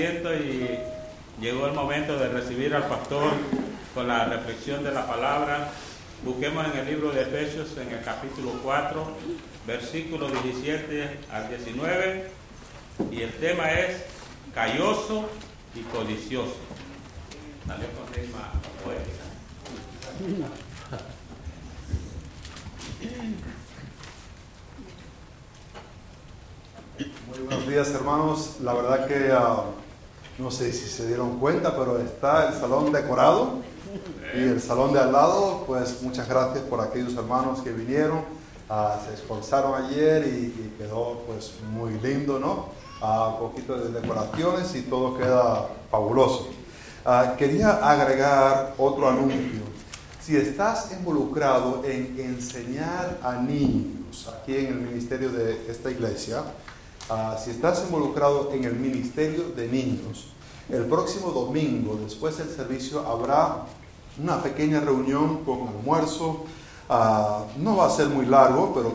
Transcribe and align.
y 0.00 0.78
llegó 1.42 1.66
el 1.66 1.74
momento 1.74 2.18
de 2.18 2.28
recibir 2.28 2.74
al 2.74 2.88
pastor 2.88 3.32
con 3.94 4.08
la 4.08 4.24
reflexión 4.24 4.82
de 4.82 4.92
la 4.92 5.06
palabra. 5.06 5.72
Busquemos 6.24 6.64
en 6.72 6.78
el 6.78 6.86
libro 6.86 7.12
de 7.12 7.20
Efesios 7.20 7.76
en 7.76 7.92
el 7.92 8.02
capítulo 8.02 8.52
4, 8.62 9.06
versículo 9.66 10.30
17 10.30 11.18
al 11.30 11.48
19 11.50 12.30
y 13.10 13.20
el 13.20 13.32
tema 13.34 13.72
es 13.72 14.06
calloso 14.54 15.28
y 15.74 15.82
codicioso. 15.82 16.56
Dale 17.66 17.84
con 17.88 18.14
rima 18.14 18.52
poética. 18.82 19.24
Muy 27.28 27.38
buenos 27.40 27.68
días 27.68 27.90
hermanos. 27.90 28.56
La 28.62 28.72
verdad 28.72 29.06
que 29.06 29.30
ah, 29.32 29.64
no 30.40 30.50
sé 30.50 30.72
si 30.72 30.88
se 30.88 31.06
dieron 31.06 31.38
cuenta, 31.38 31.76
pero 31.76 31.98
está 31.98 32.48
el 32.48 32.54
salón 32.58 32.92
decorado 32.92 33.58
y 34.34 34.38
el 34.38 34.60
salón 34.60 34.92
de 34.92 35.00
al 35.00 35.12
lado. 35.12 35.64
Pues 35.66 36.02
muchas 36.02 36.28
gracias 36.28 36.64
por 36.64 36.80
aquellos 36.80 37.14
hermanos 37.14 37.60
que 37.60 37.70
vinieron. 37.70 38.24
Ah, 38.68 38.98
se 39.06 39.14
esforzaron 39.14 39.84
ayer 39.84 40.26
y, 40.26 40.74
quedó 40.78 41.22
pues 41.26 41.52
muy 41.72 41.98
lindo, 42.00 42.38
¿no? 42.38 42.68
Uh, 43.02 43.32
un 43.32 43.50
poquito 43.50 43.76
de 43.76 44.00
decoraciones 44.00 44.74
y 44.74 44.82
todo 44.82 45.18
queda 45.18 45.68
fabuloso. 45.90 46.48
quería 47.36 47.70
agregar 47.86 48.74
otro 48.78 49.08
anuncio. 49.08 49.62
Si 50.20 50.36
estás 50.36 50.92
involucrado 50.92 51.82
en 51.84 52.14
enseñar 52.18 53.18
a 53.22 53.34
niños 53.36 54.28
aquí 54.28 54.56
en 54.56 54.66
el 54.66 54.80
ministerio 54.80 55.30
de 55.30 55.66
esta 55.68 55.90
iglesia, 55.90 56.42
Ah, 57.12 57.36
si 57.36 57.50
estás 57.50 57.82
involucrado 57.82 58.52
en 58.52 58.62
el 58.62 58.76
ministerio 58.76 59.48
de 59.56 59.66
niños, 59.66 60.28
el 60.68 60.84
próximo 60.84 61.32
domingo, 61.32 61.98
después 62.00 62.38
del 62.38 62.48
servicio, 62.48 63.04
habrá 63.04 63.64
una 64.16 64.40
pequeña 64.40 64.78
reunión 64.78 65.38
con 65.44 65.66
almuerzo. 65.66 66.44
Ah, 66.88 67.46
no 67.56 67.78
va 67.78 67.86
a 67.86 67.90
ser 67.90 68.06
muy 68.06 68.26
largo, 68.26 68.72
pero 68.72 68.94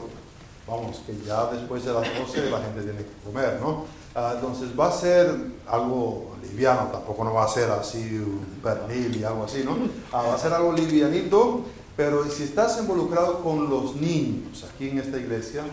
vamos, 0.66 1.02
que 1.06 1.14
ya 1.28 1.48
después 1.48 1.84
de 1.84 1.92
las 1.92 2.08
12 2.18 2.50
la 2.50 2.62
gente 2.62 2.84
tiene 2.84 3.00
que 3.00 3.12
comer, 3.26 3.60
¿no? 3.60 3.84
Ah, 4.16 4.32
entonces 4.36 4.70
va 4.80 4.88
a 4.88 4.92
ser 4.94 5.36
algo 5.68 6.38
liviano, 6.42 6.88
tampoco 6.94 7.26
no 7.26 7.34
va 7.34 7.44
a 7.44 7.50
ser 7.50 7.70
así 7.70 8.18
un 8.18 8.62
pernil 8.64 9.14
y 9.14 9.26
algo 9.26 9.44
así, 9.44 9.62
¿no? 9.66 9.76
va 10.14 10.34
a 10.34 10.38
ser 10.38 10.54
algo 10.54 10.72
livianito, 10.72 11.64
pero 11.98 12.24
si 12.30 12.44
estás 12.44 12.80
involucrado 12.80 13.44
con 13.44 13.70
los 13.70 13.98
niños 13.98 14.64
aquí 14.64 14.88
en 14.88 15.00
esta 15.00 15.18
iglesia, 15.18 15.66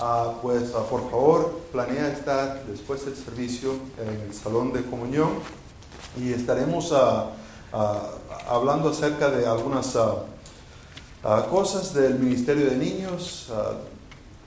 Ah, 0.00 0.38
pues 0.42 0.72
ah, 0.74 0.82
por 0.90 1.08
favor 1.08 1.60
planea 1.70 2.08
estar 2.08 2.64
después 2.66 3.04
del 3.04 3.14
servicio 3.14 3.74
en 3.96 4.22
el 4.22 4.34
salón 4.34 4.72
de 4.72 4.82
comunión 4.84 5.38
y 6.16 6.32
estaremos 6.32 6.92
ah, 6.92 7.30
hablando 8.48 8.88
acerca 8.88 9.30
de 9.30 9.46
algunas 9.46 9.96
cosas 11.48 11.94
del 11.94 12.18
Ministerio 12.18 12.70
de 12.70 12.76
Niños, 12.76 13.50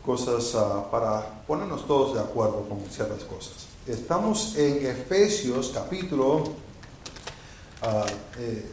cosas 0.06 0.56
para 0.92 1.44
ponernos 1.48 1.88
todos 1.88 2.14
de 2.14 2.22
acuerdo 2.22 2.66
con 2.70 2.80
ciertas 2.90 3.24
cosas. 3.24 3.68
Estamos 3.86 4.56
en 4.56 4.86
Efesios 4.86 5.72
capítulo 5.74 6.44
eh, 8.38 8.72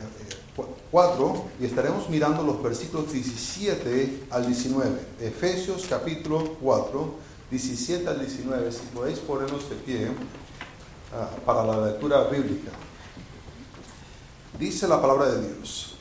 4 0.91 1.45
y 1.61 1.65
estaremos 1.67 2.09
mirando 2.09 2.43
los 2.43 2.63
versículos 2.63 3.13
17 3.13 4.27
al 4.31 4.47
19. 4.47 4.91
Efesios 5.21 5.87
capítulo 5.89 6.57
4, 6.61 7.15
17 7.51 8.09
al 8.09 8.21
19. 8.21 8.73
Si 8.73 8.83
podéis 8.95 9.19
ponernos 9.19 9.69
de 9.69 9.77
pie 9.77 10.09
ah, 11.13 11.29
para 11.45 11.65
la 11.65 11.87
lectura 11.87 12.25
bíblica. 12.29 12.71
Dice 14.59 14.87
la 14.87 15.01
palabra 15.01 15.31
de 15.31 15.49
Dios. 15.49 15.97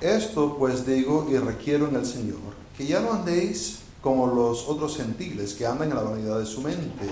Esto 0.00 0.56
pues 0.58 0.84
digo 0.84 1.28
y 1.30 1.36
requiero 1.36 1.86
en 1.86 1.94
el 1.94 2.04
Señor, 2.04 2.40
que 2.76 2.86
ya 2.86 2.98
no 3.00 3.12
andéis 3.12 3.78
como 4.02 4.26
los 4.26 4.68
otros 4.68 4.96
gentiles 4.96 5.54
que 5.54 5.64
andan 5.64 5.90
en 5.90 5.96
la 5.96 6.02
vanidad 6.02 6.40
de 6.40 6.46
su 6.46 6.60
mente 6.60 7.08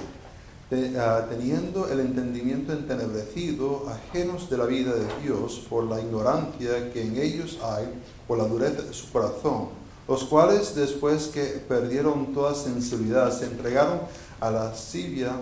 Ah, 0.73 1.27
teniendo 1.29 1.89
el 1.91 1.99
entendimiento 1.99 2.73
entenebrecido, 2.73 3.89
ajenos 3.89 4.49
de 4.49 4.57
la 4.57 4.67
vida 4.67 4.93
de 4.93 5.09
Dios 5.21 5.67
por 5.69 5.83
la 5.83 6.01
ignorancia 6.01 6.93
que 6.93 7.03
en 7.03 7.17
ellos 7.17 7.59
hay, 7.61 7.89
por 8.29 8.39
la 8.39 8.45
dureza 8.45 8.83
de 8.83 8.95
su 8.95 9.11
corazón, 9.11 9.71
los 10.07 10.23
cuales 10.23 10.77
después 10.77 11.27
que 11.27 11.43
perdieron 11.67 12.33
toda 12.33 12.55
sensibilidad 12.55 13.37
se 13.37 13.47
entregaron 13.47 13.99
a 14.39 14.53
la 14.53 14.65
lascivia 14.67 15.33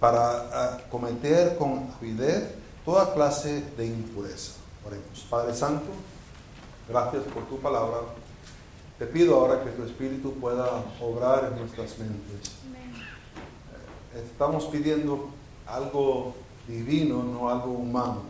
para 0.00 0.48
ah, 0.52 0.80
cometer 0.90 1.56
con 1.56 1.88
avidez 2.00 2.42
toda 2.84 3.14
clase 3.14 3.62
de 3.76 3.86
impureza. 3.86 4.54
Oremos. 4.84 5.26
Padre 5.30 5.54
Santo, 5.54 5.92
gracias 6.88 7.22
por 7.32 7.44
tu 7.44 7.56
palabra. 7.60 7.98
Te 8.98 9.06
pido 9.06 9.36
ahora 9.36 9.62
que 9.62 9.70
tu 9.70 9.84
Espíritu 9.84 10.32
pueda 10.40 10.66
obrar 11.00 11.52
en 11.52 11.60
nuestras 11.60 11.96
mentes 12.00 12.61
estamos 14.14 14.64
pidiendo 14.66 15.28
algo 15.66 16.34
divino, 16.68 17.22
no 17.22 17.48
algo 17.48 17.72
humano, 17.72 18.20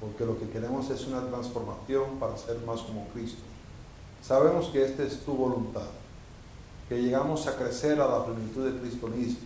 porque 0.00 0.24
lo 0.24 0.38
que 0.38 0.48
queremos 0.48 0.90
es 0.90 1.06
una 1.06 1.26
transformación 1.26 2.18
para 2.18 2.36
ser 2.36 2.58
más 2.66 2.80
como 2.80 3.06
Cristo. 3.08 3.42
Sabemos 4.22 4.66
que 4.66 4.84
esta 4.84 5.02
es 5.02 5.20
tu 5.20 5.32
voluntad, 5.32 5.88
que 6.88 7.02
llegamos 7.02 7.46
a 7.46 7.56
crecer 7.56 8.00
a 8.00 8.08
la 8.08 8.24
plenitud 8.24 8.70
de 8.70 8.80
Cristo 8.80 9.08
mismo. 9.08 9.40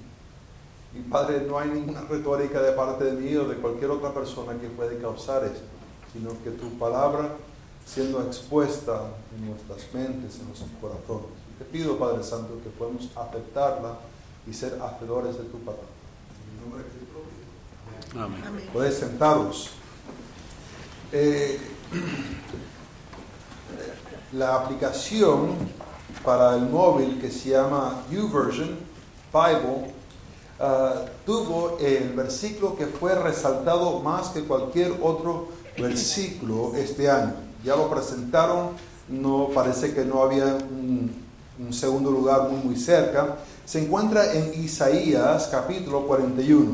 Y 0.95 1.01
Padre, 1.11 1.45
no 1.47 1.59
hay 1.59 1.71
ninguna 1.71 2.03
retórica 2.03 2.61
de 2.61 2.73
parte 2.73 3.05
de 3.05 3.13
mí 3.13 3.35
o 3.37 3.47
de 3.47 3.57
cualquier 3.57 3.91
otra 3.91 4.13
persona 4.13 4.59
que 4.59 4.69
puede 4.69 4.99
causar 4.99 5.45
esto, 5.45 5.65
sino 6.13 6.31
que 6.43 6.51
tu 6.51 6.71
palabra 6.79 7.37
siendo 7.85 8.21
expuesta 8.23 9.13
en 9.37 9.49
nuestras 9.49 9.95
mentes, 9.95 10.41
en 10.41 10.47
nuestros 10.47 10.71
corazones. 10.81 11.31
Te 11.59 11.65
pido, 11.65 11.99
Padre 11.99 12.23
Santo, 12.23 12.61
que 12.63 12.71
podamos 12.71 13.09
aceptarla 13.15 13.99
y 14.47 14.53
ser 14.53 14.79
hacedores 14.83 15.37
de 15.39 15.45
tu 15.45 15.59
palabra. 15.59 15.89
Amén. 18.15 18.69
Podéis 18.73 18.95
sentaros. 18.97 19.71
Eh, 21.13 21.59
la 24.33 24.57
aplicación 24.57 25.57
para 26.25 26.57
el 26.57 26.69
móvil 26.69 27.21
que 27.21 27.31
se 27.31 27.51
llama 27.51 28.03
YouVersion 28.11 28.77
Bible 29.33 29.93
uh, 30.61 31.07
tuvo 31.25 31.79
el 31.79 32.13
versículo 32.13 32.77
que 32.77 32.87
fue 32.87 33.15
resaltado 33.15 34.01
más 34.01 34.31
que 34.31 34.43
cualquier 34.45 34.95
otro 35.03 35.49
versículo 35.79 36.73
este 36.75 37.11
año. 37.11 37.35
Ya 37.65 37.77
lo 37.77 37.91
presentaron, 37.91 38.71
no 39.09 39.51
parece 39.55 39.95
que 39.95 40.05
no 40.05 40.23
había 40.23 40.47
un, 40.47 41.13
un 41.59 41.73
segundo 41.73 42.11
lugar 42.11 42.49
muy 42.49 42.63
muy 42.63 42.77
cerca, 42.77 43.37
se 43.67 43.83
encuentra 43.83 44.33
en 44.33 44.63
Isaías 44.63 45.49
capítulo 45.51 46.07
41. 46.07 46.73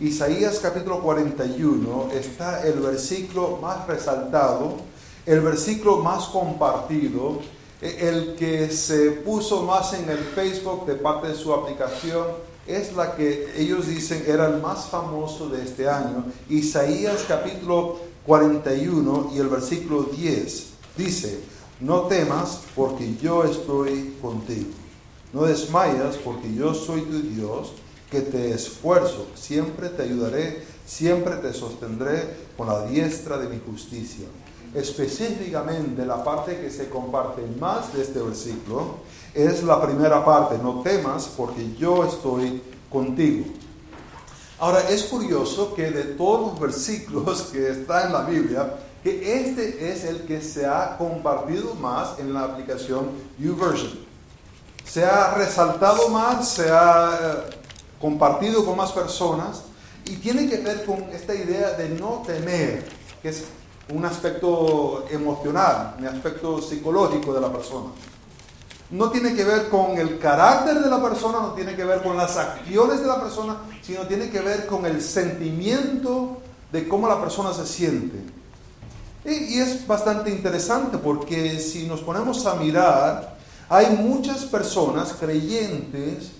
Isaías 0.00 0.58
capítulo 0.58 1.00
41 1.02 2.08
está 2.12 2.66
el 2.66 2.80
versículo 2.80 3.58
más 3.62 3.86
resaltado, 3.86 4.78
el 5.24 5.40
versículo 5.40 5.98
más 5.98 6.24
compartido, 6.24 7.38
e, 7.80 8.08
el 8.08 8.34
que 8.34 8.70
se 8.70 9.12
puso 9.12 9.62
más 9.62 9.94
en 9.94 10.10
el 10.10 10.18
Facebook 10.18 10.84
de 10.84 10.96
parte 10.96 11.28
de 11.28 11.36
su 11.36 11.54
aplicación, 11.54 12.26
es 12.66 12.92
la 12.96 13.14
que 13.14 13.52
ellos 13.56 13.86
dicen 13.86 14.24
era 14.26 14.48
el 14.48 14.60
más 14.60 14.86
famoso 14.86 15.48
de 15.48 15.62
este 15.62 15.88
año. 15.88 16.24
Isaías 16.48 17.24
capítulo 17.28 18.00
41 18.26 19.30
y 19.32 19.38
el 19.38 19.48
versículo 19.48 20.02
10 20.02 20.66
dice, 20.96 21.40
no 21.78 22.02
temas 22.02 22.62
porque 22.74 23.14
yo 23.22 23.44
estoy 23.44 24.16
contigo. 24.20 24.79
No 25.32 25.42
desmayas 25.42 26.16
porque 26.16 26.52
yo 26.52 26.74
soy 26.74 27.02
tu 27.02 27.20
Dios, 27.20 27.72
que 28.10 28.20
te 28.20 28.52
esfuerzo, 28.52 29.28
siempre 29.34 29.88
te 29.88 30.02
ayudaré, 30.02 30.64
siempre 30.84 31.36
te 31.36 31.52
sostendré 31.52 32.28
con 32.56 32.66
la 32.66 32.84
diestra 32.86 33.38
de 33.38 33.48
mi 33.48 33.60
justicia. 33.60 34.26
Específicamente 34.74 36.04
la 36.04 36.22
parte 36.22 36.60
que 36.60 36.70
se 36.70 36.88
comparte 36.88 37.42
más 37.60 37.92
de 37.92 38.02
este 38.02 38.20
versículo 38.20 38.96
es 39.32 39.62
la 39.62 39.80
primera 39.80 40.24
parte, 40.24 40.58
no 40.58 40.82
temas 40.82 41.28
porque 41.36 41.74
yo 41.78 42.04
estoy 42.04 42.60
contigo. 42.90 43.46
Ahora 44.58 44.80
es 44.90 45.04
curioso 45.04 45.74
que 45.74 45.90
de 45.90 46.04
todos 46.04 46.52
los 46.52 46.60
versículos 46.60 47.42
que 47.52 47.70
están 47.70 48.08
en 48.08 48.12
la 48.12 48.22
Biblia, 48.24 48.74
que 49.04 49.40
este 49.40 49.92
es 49.92 50.04
el 50.04 50.22
que 50.22 50.42
se 50.42 50.66
ha 50.66 50.98
compartido 50.98 51.74
más 51.76 52.18
en 52.18 52.34
la 52.34 52.42
aplicación 52.42 53.10
YouVersion 53.38 54.09
se 54.90 55.04
ha 55.04 55.34
resaltado 55.34 56.08
más, 56.08 56.48
se 56.48 56.68
ha 56.68 57.18
eh, 57.22 57.56
compartido 58.00 58.64
con 58.64 58.76
más 58.76 58.90
personas 58.90 59.62
y 60.04 60.16
tiene 60.16 60.48
que 60.48 60.56
ver 60.58 60.84
con 60.84 61.04
esta 61.12 61.32
idea 61.32 61.72
de 61.72 61.90
no 61.90 62.22
temer, 62.26 62.84
que 63.22 63.28
es 63.28 63.44
un 63.92 64.04
aspecto 64.04 65.06
emocional, 65.10 65.94
un 65.98 66.06
aspecto 66.08 66.60
psicológico 66.60 67.32
de 67.32 67.40
la 67.40 67.52
persona. 67.52 67.90
no 68.90 69.10
tiene 69.10 69.36
que 69.36 69.44
ver 69.44 69.68
con 69.68 69.96
el 69.96 70.18
carácter 70.18 70.80
de 70.80 70.90
la 70.90 71.00
persona, 71.00 71.38
no 71.38 71.52
tiene 71.52 71.76
que 71.76 71.84
ver 71.84 72.02
con 72.02 72.16
las 72.16 72.36
acciones 72.36 73.00
de 73.00 73.06
la 73.06 73.20
persona, 73.20 73.58
sino 73.82 74.00
tiene 74.08 74.30
que 74.30 74.40
ver 74.40 74.66
con 74.66 74.84
el 74.86 75.00
sentimiento 75.00 76.38
de 76.72 76.88
cómo 76.88 77.06
la 77.06 77.20
persona 77.20 77.52
se 77.52 77.64
siente. 77.66 78.18
Y, 79.24 79.60
es 79.60 79.86
bastante 79.86 80.30
interesante 80.30 80.98
porque 80.98 81.60
si 81.60 81.86
nos 81.86 82.00
ponemos 82.00 82.44
a 82.46 82.54
mirar, 82.54 83.39
hay 83.70 83.96
muchas 83.96 84.44
personas 84.46 85.12
creyentes 85.12 86.32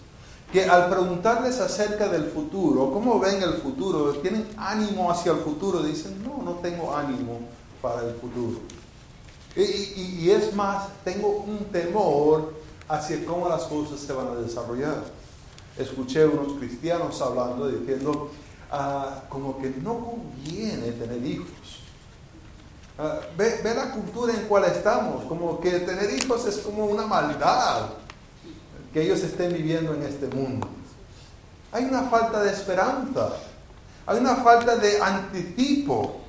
que 0.52 0.64
al 0.64 0.90
preguntarles 0.90 1.60
acerca 1.60 2.08
del 2.08 2.24
futuro, 2.24 2.90
cómo 2.92 3.20
ven 3.20 3.40
el 3.40 3.54
futuro, 3.54 4.12
tienen 4.14 4.48
ánimo 4.56 5.12
hacia 5.12 5.30
el 5.30 5.38
futuro, 5.38 5.80
dicen, 5.80 6.24
no, 6.24 6.42
no 6.42 6.54
tengo 6.58 6.94
ánimo 6.94 7.38
para 7.80 8.02
el 8.02 8.14
futuro. 8.16 8.58
Y, 9.54 10.28
es 10.28 10.52
más, 10.56 10.88
tengo 11.04 11.44
un 11.46 11.66
temor 11.66 12.52
hacia 12.88 13.24
cómo 13.24 13.48
las 13.48 13.62
cosas 13.62 14.00
se 14.00 14.12
van 14.12 14.26
a 14.26 14.34
desarrollar. 14.34 15.04
Escuché 15.78 16.26
unos 16.26 16.58
cristianos 16.58 17.22
hablando, 17.22 17.68
diciendo, 17.68 18.32
ah, 18.72 19.22
como 19.28 19.56
que 19.58 19.70
no 19.80 19.98
conviene 20.00 20.90
tener 20.92 21.24
hijos. 21.24 21.46
Ah, 23.02 23.18
ve, 23.34 23.62
la 23.64 23.92
cultura 23.92 24.34
en 24.34 24.42
cual 24.42 24.66
estamos, 24.66 25.24
como 25.24 25.58
que 25.58 25.70
tener 25.70 26.12
hijos 26.12 26.44
es 26.44 26.58
como 26.58 26.84
una 26.84 27.06
maldad 27.06 27.86
que 28.92 29.02
ellos 29.02 29.22
estén 29.22 29.54
viviendo 29.54 29.94
en 29.94 30.02
este 30.02 30.26
mundo. 30.26 30.68
Hay 31.72 31.84
una 31.84 32.02
falta 32.10 32.42
de 32.42 32.52
esperanza, 32.52 33.30
hay 34.04 34.18
una 34.18 34.36
falta 34.36 34.76
de 34.76 35.00
anticipo 35.00 36.20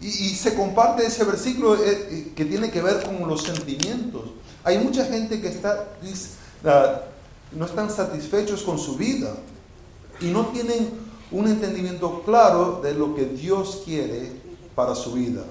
y, 0.00 0.34
se 0.34 0.56
comparte 0.56 1.06
ese 1.06 1.22
versículo 1.22 1.76
eh, 1.76 2.08
eh, 2.10 2.32
que 2.34 2.46
tiene 2.46 2.68
que 2.72 2.82
ver 2.82 3.04
con 3.04 3.28
los 3.28 3.44
sentimientos. 3.44 4.24
Hay 4.64 4.78
mucha 4.78 5.04
gente 5.04 5.40
que 5.40 5.48
está, 5.50 5.86
ah, 6.64 7.00
no 7.52 7.66
están 7.66 7.90
satisfechos 7.90 8.64
con 8.64 8.76
su 8.76 8.96
vida 8.96 9.34
y 10.20 10.30
no 10.30 10.46
tienen 10.46 10.90
un 11.30 11.46
entendimiento 11.46 12.24
claro 12.24 12.80
de 12.82 12.92
lo 12.92 13.14
que 13.14 13.26
Dios 13.26 13.82
quiere 13.84 14.32
para 14.74 14.96
su 14.96 15.12
vida. 15.12 15.44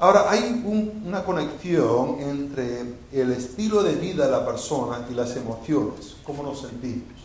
Ahora, 0.00 0.30
hay 0.30 0.62
una 0.64 1.24
conexión 1.24 2.18
entre 2.20 2.84
el 3.10 3.32
estilo 3.32 3.82
de 3.82 3.96
vida 3.96 4.26
de 4.26 4.30
la 4.30 4.46
persona 4.46 5.04
y 5.10 5.14
las 5.14 5.36
emociones, 5.36 6.14
cómo 6.22 6.44
nos 6.44 6.60
sentimos. 6.60 7.18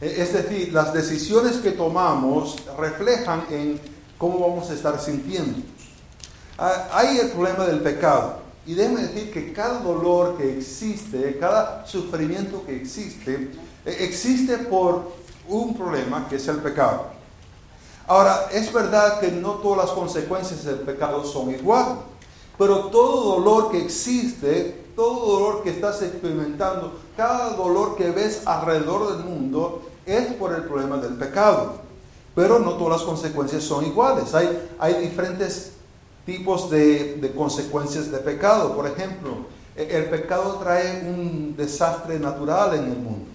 E, 0.00 0.20
es 0.20 0.32
decir, 0.32 0.72
las 0.72 0.92
decisiones 0.92 1.58
que 1.58 1.70
tomamos 1.70 2.56
reflejan 2.76 3.44
en 3.48 3.80
cómo 4.18 4.40
vamos 4.40 4.68
a 4.70 4.74
estar 4.74 5.00
sintiendo. 5.00 5.60
Ah, 6.58 6.88
hay 6.94 7.18
el 7.18 7.28
problema 7.28 7.64
del 7.64 7.78
pecado. 7.78 8.38
Y 8.66 8.74
déjeme 8.74 9.02
decir 9.02 9.30
que 9.32 9.52
cada 9.52 9.78
dolor 9.78 10.36
que 10.36 10.58
existe, 10.58 11.38
cada 11.38 11.86
sufrimiento 11.86 12.66
que 12.66 12.74
existe, 12.74 13.52
e, 13.86 14.04
existe 14.04 14.58
por 14.58 15.12
un 15.46 15.76
problema 15.76 16.26
que 16.28 16.36
es 16.36 16.48
el 16.48 16.56
pecado. 16.56 17.13
Ahora, 18.06 18.48
es 18.52 18.72
verdad 18.72 19.20
que 19.20 19.30
no 19.30 19.52
todas 19.54 19.86
las 19.86 19.94
consecuencias 19.94 20.64
del 20.64 20.80
pecado 20.80 21.24
son 21.24 21.50
iguales, 21.50 21.96
pero 22.58 22.86
todo 22.86 23.36
dolor 23.36 23.70
que 23.70 23.82
existe, 23.82 24.84
todo 24.94 25.38
dolor 25.38 25.62
que 25.62 25.70
estás 25.70 26.02
experimentando, 26.02 26.92
cada 27.16 27.50
dolor 27.50 27.96
que 27.96 28.10
ves 28.10 28.42
alrededor 28.44 29.16
del 29.16 29.24
mundo 29.24 29.82
es 30.04 30.34
por 30.34 30.54
el 30.54 30.64
problema 30.64 30.98
del 30.98 31.14
pecado. 31.14 31.84
Pero 32.34 32.58
no 32.58 32.74
todas 32.74 33.00
las 33.00 33.08
consecuencias 33.08 33.62
son 33.62 33.86
iguales. 33.86 34.34
Hay, 34.34 34.68
hay 34.78 34.94
diferentes 34.94 35.72
tipos 36.26 36.68
de, 36.68 37.32
consecuencias 37.34 38.10
de 38.10 38.18
pecado. 38.18 38.74
Por 38.74 38.86
ejemplo, 38.86 39.46
e, 39.76 39.96
el 39.96 40.06
pecado 40.06 40.56
trae 40.56 41.04
un 41.06 41.54
desastre 41.56 42.18
natural 42.18 42.74
en 42.74 42.84
el 42.84 42.96
mundo. 42.96 43.26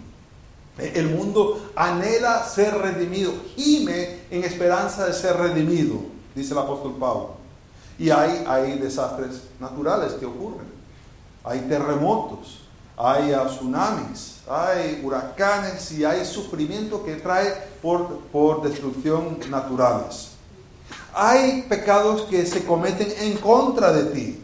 E, 0.77 0.99
el 0.99 1.09
mundo 1.09 1.71
anhela 1.75 2.43
ser 2.43 2.77
redimido, 2.77 3.31
gime 3.55 4.18
en 4.31 4.43
esperanza 4.43 5.05
de 5.05 5.13
ser 5.13 5.37
redimido, 5.37 6.01
dice 6.35 6.53
el 6.53 6.59
apóstol 6.59 6.95
Pablo. 6.99 7.31
Y 7.97 8.09
hay, 8.09 8.43
hay 8.47 8.77
desastres 8.79 9.41
naturales 9.59 10.13
que 10.13 10.25
ocurren. 10.25 10.67
Hay 11.43 11.59
terremotos, 11.61 12.61
hay 12.95 13.33
tsunamis, 13.47 14.41
hay 14.47 15.01
huracanes 15.03 15.91
y 15.91 16.03
hay 16.03 16.25
sufrimiento 16.25 17.03
que 17.03 17.15
trae 17.15 17.53
por, 17.81 18.19
por 18.31 18.61
destrucción 18.61 19.39
naturales. 19.49 20.31
Hay 21.13 21.63
pecados 21.63 22.23
que 22.23 22.45
se 22.45 22.65
cometen 22.65 23.11
en 23.19 23.37
contra 23.37 23.91
de 23.91 24.03
ti. 24.11 24.43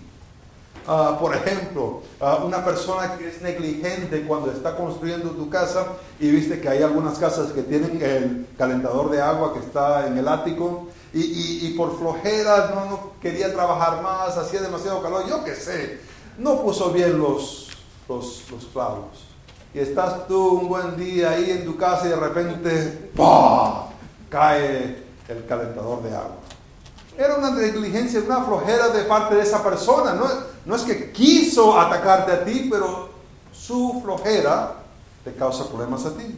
Ah, 0.87 1.17
por 1.19 1.35
ejemplo, 1.35 2.01
ah, 2.21 2.41
una 2.45 2.63
persona 2.63 3.17
que 3.17 3.27
es 3.27 3.41
negligente 3.41 4.23
cuando 4.27 4.51
está 4.51 4.75
construyendo 4.75 5.31
tu 5.31 5.49
casa 5.49 5.87
y 6.19 6.29
viste 6.29 6.61
que 6.61 6.69
hay 6.69 6.83
algunas 6.83 7.17
casas 7.17 7.51
que 7.53 7.63
tienen 7.63 7.99
el 8.03 8.47
calentador 8.55 9.09
de 9.09 9.19
agua 9.19 9.53
que 9.53 9.59
está 9.59 10.05
en 10.05 10.17
el 10.17 10.27
ático 10.27 10.87
y, 11.11 11.73
por 11.77 11.97
flojera 11.97 12.71
no, 12.75 13.11
quería 13.21 13.51
trabajar 13.53 14.03
más, 14.03 14.37
hacía 14.37 14.61
demasiado 14.61 15.01
calor, 15.01 15.27
yo 15.27 15.43
qué 15.43 15.55
sé, 15.55 15.99
no 16.37 16.61
puso 16.61 16.91
bien 16.91 17.17
los, 17.17 17.69
los, 18.09 18.43
los 18.51 18.65
clavos 18.65 19.25
y 19.73 19.79
estás 19.79 20.27
tú 20.27 20.59
un 20.59 20.69
buen 20.69 20.95
día 20.95 21.31
ahí 21.31 21.51
en 21.51 21.65
tu 21.65 21.75
casa 21.75 22.05
y 22.05 22.09
de 22.09 22.15
repente 22.15 23.11
¡pah! 23.15 23.87
cae 24.29 25.03
el 25.27 25.45
calentador 25.47 26.01
de 26.03 26.15
agua. 26.15 26.44
Era 27.17 27.35
una 27.35 27.51
negligencia, 27.51 28.21
una 28.25 28.43
flojera 28.43 28.89
de 28.89 29.03
parte 29.03 29.35
de 29.35 29.41
esa 29.41 29.63
persona. 29.63 30.15
No, 30.65 30.75
es 30.75 30.81
que 30.81 31.11
quiso 31.11 31.79
atacarte 31.79 32.31
a 32.31 32.43
ti, 32.43 32.67
pero 32.69 33.09
su 33.53 34.01
flojera 34.03 34.73
te 35.23 35.33
causa 35.33 35.67
problemas 35.67 36.05
a 36.05 36.15
ti. 36.15 36.37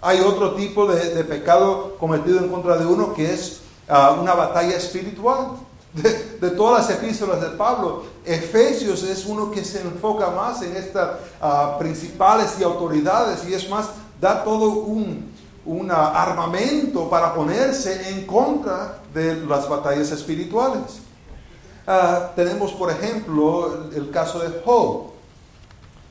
Hay 0.00 0.20
otro 0.20 0.54
tipo 0.54 0.86
de, 0.86 1.24
pecado 1.24 1.96
cometido 1.98 2.38
en 2.38 2.48
contra 2.48 2.76
de 2.76 2.86
uno 2.86 3.14
que 3.14 3.32
es 3.32 3.60
ah, 3.88 4.16
una 4.20 4.34
batalla 4.34 4.76
espiritual 4.76 5.56
de, 5.92 6.50
todas 6.50 6.88
las 6.88 6.98
epístolas 6.98 7.40
de 7.40 7.48
Pablo, 7.48 8.04
Efesios 8.24 9.02
es 9.02 9.26
uno 9.26 9.50
que 9.50 9.64
se 9.64 9.80
enfoca 9.82 10.30
más 10.30 10.62
en 10.62 10.76
estas 10.76 11.18
ah, 11.40 11.76
principales 11.78 12.56
y 12.58 12.62
autoridades 12.62 13.46
y 13.46 13.54
es 13.54 13.68
más, 13.68 13.90
da 14.20 14.42
todo 14.42 14.70
un, 14.70 15.31
armamento 15.90 17.08
para 17.08 17.34
ponerse 17.34 18.10
en 18.10 18.26
contra 18.26 18.98
de 19.14 19.36
las 19.46 19.68
batallas 19.68 20.10
espirituales. 20.10 21.00
Ah, 21.86 22.30
tenemos, 22.36 22.72
por 22.72 22.90
ejemplo, 22.90 23.90
el, 23.94 24.10
caso 24.10 24.38
de 24.38 24.60
Job, 24.64 25.10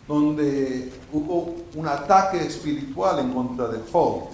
donde 0.07 0.91
hubo 1.13 1.55
un 1.75 1.87
ataque 1.87 2.45
espiritual 2.45 3.19
en 3.19 3.33
contra 3.33 3.67
de 3.67 3.79
Job. 3.91 4.29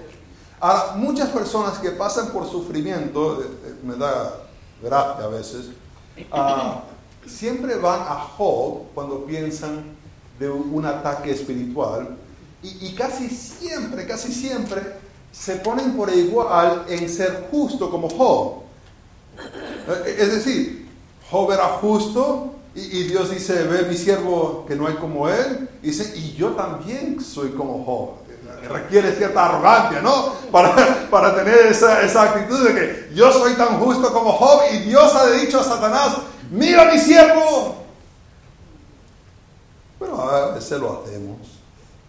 A 0.60 0.94
muchas 0.96 1.30
personas 1.30 1.78
que 1.78 1.92
pasan 1.92 2.32
por 2.32 2.50
sufrimiento, 2.50 3.42
eh, 3.42 3.46
eh, 3.46 3.76
me 3.84 3.96
da 3.96 4.42
gracia 4.82 5.26
a 5.26 5.28
veces, 5.28 5.70
ah, 6.32 6.82
siempre 7.28 7.76
van 7.76 8.02
a 8.02 8.16
Job 8.36 8.88
cuando 8.96 9.24
piensan 9.26 9.96
de 10.40 10.50
un, 10.50 10.86
ataque 10.86 11.32
espiritual 11.32 12.16
y, 12.62 12.94
casi 12.94 13.30
siempre, 13.30 14.06
casi 14.06 14.32
siempre 14.32 14.82
se 15.38 15.58
ponen 15.58 15.96
por 15.96 16.10
igual 16.10 16.86
en 16.90 17.10
ser 17.10 17.48
justo 17.52 17.90
como 17.90 18.10
Job. 18.10 18.64
Eh, 20.06 20.18
es 20.20 20.34
decir, 20.34 20.90
Job 21.30 21.52
era 21.52 21.66
justo 21.82 22.54
y, 22.76 23.04
Dios 23.04 23.32
dice, 23.32 23.64
ve 23.64 23.84
mi 23.84 23.96
siervo 23.96 24.66
que 24.68 24.76
no 24.76 24.88
hay 24.88 24.96
como 24.96 25.30
él. 25.30 25.70
Y 25.82 25.88
dice, 25.88 26.14
y 26.16 26.34
yo 26.34 26.50
también 26.52 27.22
soy 27.22 27.50
como 27.52 27.84
Job 27.84 28.28
requiere 28.68 29.16
cierta 29.16 29.46
arrogancia, 29.46 30.02
¿no? 30.02 30.34
Para, 30.52 31.10
para 31.10 31.36
tener 31.36 31.68
esa, 31.68 32.02
esa, 32.02 32.24
actitud 32.24 32.68
de 32.68 32.74
que 32.74 33.16
yo 33.16 33.32
soy 33.32 33.54
tan 33.54 33.80
justo 33.80 34.12
como 34.12 34.34
Job 34.34 34.62
y 34.74 34.80
Dios 34.80 35.16
ha 35.16 35.30
dicho 35.32 35.60
a 35.60 35.64
Satanás, 35.64 36.18
mira 36.52 36.86
mi 36.92 37.00
siervo. 37.00 37.84
Bueno, 40.00 40.22
a 40.22 40.52
veces 40.52 40.80
lo 40.80 41.02
hacemos, 41.02 41.38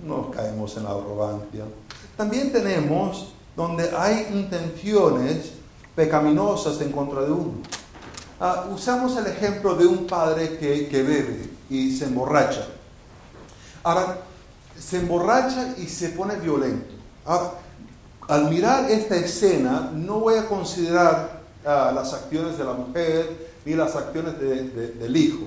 no 0.01 0.31
caemos 0.31 0.77
en 0.77 0.85
la 0.85 0.91
arrogancia. 0.91 1.65
También 2.19 2.51
tenemos 2.51 3.33
donde 3.55 3.89
hay 3.97 4.27
intenciones 4.33 5.53
pecaminosas 5.95 6.81
en 6.81 6.91
contra 6.91 7.21
de 7.21 7.31
uno. 7.31 7.53
Ah, 8.41 8.67
usamos 8.75 9.17
el 9.17 9.29
ejemplo 9.29 9.77
de 9.77 9.87
un 9.87 10.05
padre 10.05 10.59
que, 10.59 10.89
que 10.89 11.03
bebe 11.05 11.49
y 11.71 11.97
se 11.97 12.07
emborracha. 12.07 12.67
Ahora, 13.85 14.19
se 14.77 14.99
emborracha 14.99 15.75
y 15.79 15.87
se 15.87 16.09
pone 16.09 16.35
violento. 16.35 16.93
Ahora, 17.25 17.53
al 18.27 18.51
mirar 18.51 18.91
esta 18.91 19.15
escena, 19.15 19.93
no 19.95 20.19
voy 20.19 20.35
a 20.35 20.47
considerar 20.47 21.43
ah, 21.65 21.93
las 21.95 22.13
acciones 22.15 22.59
de 22.59 22.65
la 22.65 22.73
mujer 22.73 23.49
ni 23.65 23.75
las 23.75 23.95
acciones 23.95 24.41
del 24.41 25.17
hijo, 25.17 25.47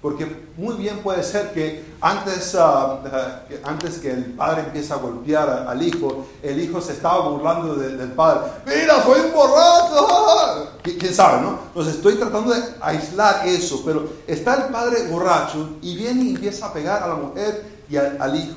Porque 0.00 0.26
muy 0.56 0.76
bien 0.76 1.00
puede 1.00 1.22
ser 1.22 1.52
que 1.52 1.84
antes, 2.00 2.54
ah, 2.54 3.02
ah, 3.12 3.40
antes 3.64 3.98
que 3.98 4.10
el 4.10 4.24
padre 4.32 4.62
empiece 4.62 4.94
a 4.94 4.96
golpear 4.96 5.66
al 5.68 5.82
hijo, 5.82 6.26
el 6.42 6.58
hijo 6.58 6.80
se 6.80 6.92
estaba 6.92 7.28
burlando 7.28 7.74
del 7.74 8.12
padre. 8.12 8.50
Mira, 8.64 9.02
soy 9.02 9.20
un 9.20 9.32
borracho. 9.32 10.70
¿Quién 10.82 11.14
sabe, 11.14 11.42
no? 11.42 11.58
Entonces 11.66 11.96
estoy 11.96 12.14
tratando 12.14 12.50
de 12.54 12.62
aislar 12.80 13.46
eso, 13.46 13.82
pero 13.84 14.08
está 14.26 14.54
el 14.54 14.72
padre 14.72 15.06
borracho 15.08 15.76
y 15.82 15.94
viene 15.94 16.24
y 16.24 16.34
empieza 16.34 16.66
a 16.66 16.72
pegar 16.72 17.02
a 17.02 17.08
la 17.08 17.16
mujer 17.16 17.62
y 17.90 17.96
al, 17.96 18.36
hijo. 18.36 18.56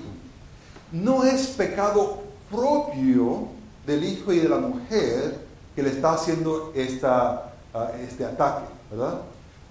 No 0.93 1.25
es 1.25 1.47
pecado 1.47 2.19
propio 2.49 3.49
del 3.85 4.05
hijo 4.05 4.31
y 4.31 4.39
de 4.39 4.47
la 4.47 4.57
mujer 4.59 5.39
que 5.75 5.83
le 5.83 5.89
está 5.89 6.13
haciendo 6.13 6.71
esta, 6.73 7.51
ah, 7.73 7.91
este 8.01 8.23
ataque, 8.23 8.63
¿verdad? 8.89 9.19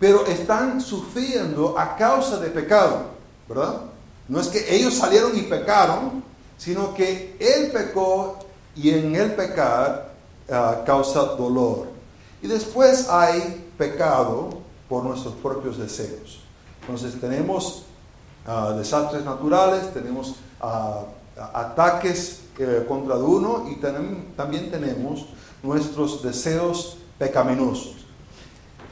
Pero 0.02 0.26
están 0.26 0.80
sufriendo 0.80 1.78
a 1.78 1.94
causa 1.94 2.40
de 2.40 2.49
pecado, 2.49 3.04
¿verdad? 3.49 3.82
No 4.26 4.40
es 4.40 4.49
que 4.49 4.75
ellos 4.75 4.94
salieron 4.94 5.38
y 5.38 5.42
pecaron, 5.42 6.25
sino 6.59 6.92
que 6.92 7.37
él 7.38 7.71
pecó 7.71 8.40
y 8.75 8.90
en 8.90 9.14
el 9.14 9.35
pecar 9.35 10.12
ah, 10.50 10.82
causa 10.85 11.21
dolor. 11.37 11.87
Y 12.42 12.49
después 12.49 13.09
hay 13.09 13.71
pecado 13.78 14.49
por 14.88 15.04
nuestros 15.04 15.35
propios 15.35 15.78
deseos. 15.78 16.40
Entonces 16.80 17.21
tenemos 17.21 17.85
ah, 18.44 18.75
desastres 18.76 19.25
naturales, 19.25 19.94
tenemos 19.94 20.35
ah, 20.61 21.04
ataques 21.54 22.40
eh, 22.59 22.85
contra 22.88 23.14
uno 23.14 23.68
y 23.71 23.76
también 23.76 24.68
tenemos 24.68 25.26
nuestros 25.62 26.25
deseos 26.25 26.97
pecaminosos. 27.21 28.01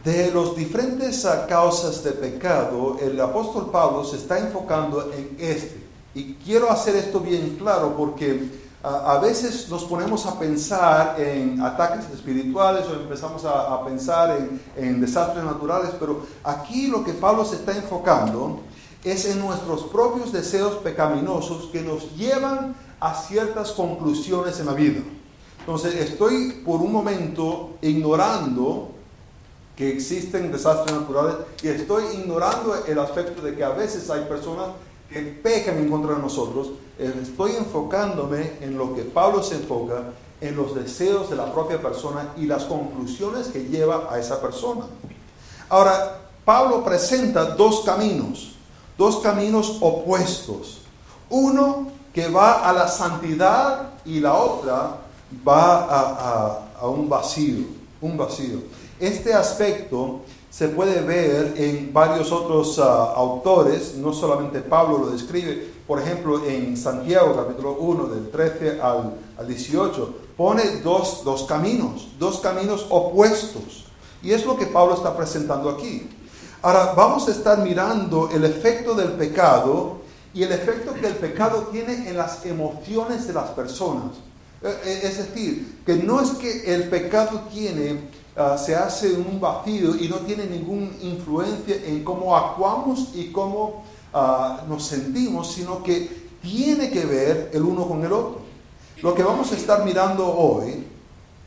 De 0.04 0.30
los 0.30 0.56
diferentes 0.56 1.26
causas 1.46 2.02
de 2.02 2.12
pecado, 2.12 2.96
el 3.02 3.20
apóstol 3.20 3.70
Pablo 3.70 4.02
se 4.02 4.16
está 4.16 4.38
enfocando 4.38 5.12
en 5.12 5.36
este. 5.38 5.78
Y 6.14 6.34
quiero 6.34 6.70
hacer 6.70 6.96
esto 6.96 7.20
bien 7.20 7.56
claro 7.58 7.94
porque 7.98 8.48
ah, 8.82 9.12
a 9.12 9.18
veces 9.18 9.68
nos 9.68 9.84
ponemos 9.84 10.24
a 10.24 10.38
pensar 10.38 11.20
en 11.20 11.60
ataques 11.60 12.06
espirituales 12.14 12.86
o 12.86 12.94
empezamos 12.94 13.44
a, 13.44 13.84
pensar 13.84 14.38
en, 14.38 14.62
en, 14.74 15.00
desastres 15.02 15.44
naturales, 15.44 15.90
pero 16.00 16.22
aquí 16.44 16.86
lo 16.86 17.04
que 17.04 17.12
Pablo 17.12 17.44
se 17.44 17.56
está 17.56 17.76
enfocando 17.76 18.60
es 19.04 19.26
en 19.26 19.38
nuestros 19.38 19.82
propios 19.82 20.32
deseos 20.32 20.76
pecaminosos 20.76 21.68
que 21.70 21.82
nos 21.82 22.16
llevan 22.16 22.74
a 23.00 23.14
ciertas 23.14 23.72
conclusiones 23.72 24.58
en 24.60 24.66
la 24.66 24.72
vida. 24.72 25.02
Entonces 25.58 25.94
estoy 25.94 26.62
por 26.64 26.80
un 26.80 26.90
momento 26.90 27.76
ignorando 27.82 28.92
que 29.80 29.88
existen 29.88 30.52
desastres 30.52 30.94
naturales 30.94 31.36
y 31.62 31.68
estoy 31.68 32.04
ignorando 32.12 32.84
el 32.86 32.98
aspecto 32.98 33.40
de 33.40 33.56
que 33.56 33.64
a 33.64 33.70
veces 33.70 34.10
hay 34.10 34.26
personas 34.26 34.66
que 35.08 35.22
pecan 35.22 35.78
en 35.78 35.88
contra 35.88 36.16
de 36.16 36.20
nosotros. 36.20 36.72
Eh, 36.98 37.10
estoy 37.22 37.52
enfocándome 37.52 38.58
en 38.60 38.76
lo 38.76 38.94
que 38.94 39.04
Pablo 39.04 39.42
se 39.42 39.54
enfoca, 39.54 40.02
en 40.42 40.54
los 40.54 40.74
deseos 40.74 41.30
de 41.30 41.36
la 41.36 41.50
propia 41.50 41.80
persona 41.80 42.34
y 42.36 42.44
las 42.44 42.64
conclusiones 42.64 43.46
que 43.46 43.68
lleva 43.68 44.06
a 44.10 44.18
esa 44.18 44.38
persona. 44.42 44.84
Ahora, 45.70 46.18
Pablo 46.44 46.84
presenta 46.84 47.46
dos 47.46 47.80
caminos, 47.80 48.56
dos 48.98 49.20
caminos 49.20 49.78
opuestos. 49.80 50.82
Uno 51.30 51.86
que 52.12 52.28
va 52.28 52.68
a 52.68 52.74
la 52.74 52.86
santidad 52.86 53.92
y 54.04 54.20
la 54.20 54.34
otra 54.34 54.98
va 55.48 55.86
a, 55.86 56.58
a 56.78 56.86
un 56.86 57.08
vacío, 57.08 57.64
un 58.02 58.18
vacío. 58.18 58.58
Este 59.00 59.32
aspecto 59.32 60.20
se 60.50 60.68
puede 60.68 61.00
ver 61.00 61.54
en 61.56 61.90
varios 61.90 62.30
otros 62.32 62.78
ah, 62.78 63.14
autores, 63.16 63.94
no 63.94 64.12
solamente 64.12 64.60
Pablo 64.60 64.98
lo 64.98 65.10
describe, 65.10 65.72
por 65.86 66.02
ejemplo 66.02 66.44
en 66.44 66.76
Santiago 66.76 67.34
capítulo 67.34 67.78
1 67.80 68.06
del 68.08 68.30
13 68.30 68.78
al, 68.82 69.16
18, 69.46 70.14
pone 70.36 70.82
dos, 70.84 71.24
dos 71.24 71.44
caminos, 71.44 72.08
dos 72.18 72.40
caminos 72.40 72.86
opuestos. 72.90 73.86
Y 74.22 74.32
es 74.32 74.44
lo 74.44 74.58
que 74.58 74.66
Pablo 74.66 74.94
está 74.94 75.16
presentando 75.16 75.70
aquí. 75.70 76.06
Ahora 76.60 76.92
vamos 76.94 77.26
a 77.28 77.30
estar 77.30 77.58
mirando 77.60 78.28
el 78.30 78.44
efecto 78.44 78.94
del 78.94 79.12
pecado 79.12 80.02
y 80.34 80.42
el 80.42 80.52
efecto 80.52 80.92
que 80.92 81.06
el 81.06 81.14
pecado 81.14 81.68
tiene 81.72 82.06
en 82.06 82.18
las 82.18 82.44
emociones 82.44 83.26
de 83.26 83.32
las 83.32 83.48
personas. 83.52 84.16
Eh, 84.62 84.78
eh, 84.84 85.00
es 85.04 85.16
decir, 85.16 85.80
que 85.86 85.96
no 85.96 86.20
es 86.20 86.32
que 86.32 86.74
el 86.74 86.90
pecado 86.90 87.44
tiene 87.50 88.19
Ah, 88.42 88.56
se 88.56 88.74
hace 88.74 89.12
un 89.12 89.38
vacío 89.38 89.94
y 89.96 90.08
no 90.08 90.16
tiene 90.20 90.46
ninguna 90.46 90.88
influencia 91.02 91.76
en 91.84 92.02
cómo 92.02 92.34
actuamos 92.34 93.10
y 93.12 93.30
cómo 93.30 93.84
ah, 94.14 94.62
nos 94.66 94.86
sentimos, 94.86 95.52
sino 95.52 95.82
que 95.82 96.30
tiene 96.40 96.88
que 96.88 97.04
ver 97.04 97.50
el 97.52 97.60
uno 97.60 97.86
con 97.86 98.02
el 98.02 98.10
otro. 98.10 98.38
Lo 99.02 99.14
que 99.14 99.22
vamos 99.22 99.52
a 99.52 99.56
estar 99.56 99.84
mirando 99.84 100.26
hoy 100.26 100.86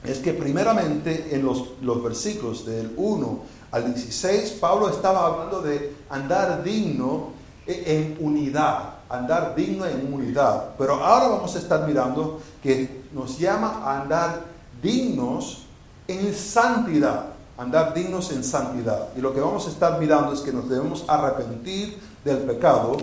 es 0.03 0.19
que 0.19 0.33
primeramente 0.33 1.29
en 1.31 1.43
los, 1.43 1.71
los 1.81 2.03
versículos 2.03 2.63
del 2.63 2.93
1 2.95 3.39
al 3.71 3.91
16, 3.91 4.51
Pablo 4.62 4.88
estaba 4.88 5.25
hablando 5.25 5.63
de 5.63 5.95
andar 6.12 6.63
digno 6.63 7.29
e, 7.65 7.85
en 7.88 8.23
unidad, 8.23 8.97
andar 9.09 9.55
digno 9.55 9.88
en 9.88 10.13
unidad. 10.13 10.75
Pero 10.77 11.03
ahora 11.03 11.29
vamos 11.29 11.55
a 11.55 11.57
estar 11.57 11.88
mirando 11.88 12.39
que 12.62 13.01
nos 13.12 13.39
llama 13.39 13.81
a 13.83 14.03
andar 14.03 14.45
dignos 14.79 15.63
en 16.07 16.33
santidad, 16.33 17.25
andar 17.57 17.93
dignos 17.93 18.31
en 18.31 18.43
santidad. 18.43 19.10
Y 19.15 19.22
lo 19.22 19.33
que 19.33 19.41
vamos 19.41 19.67
a 19.67 19.69
estar 19.69 20.00
mirando 20.00 20.33
es 20.33 20.41
que 20.41 20.51
nos 20.51 20.69
debemos 20.69 21.05
arrepentir 21.07 22.00
del 22.24 22.39
pecado 22.39 22.98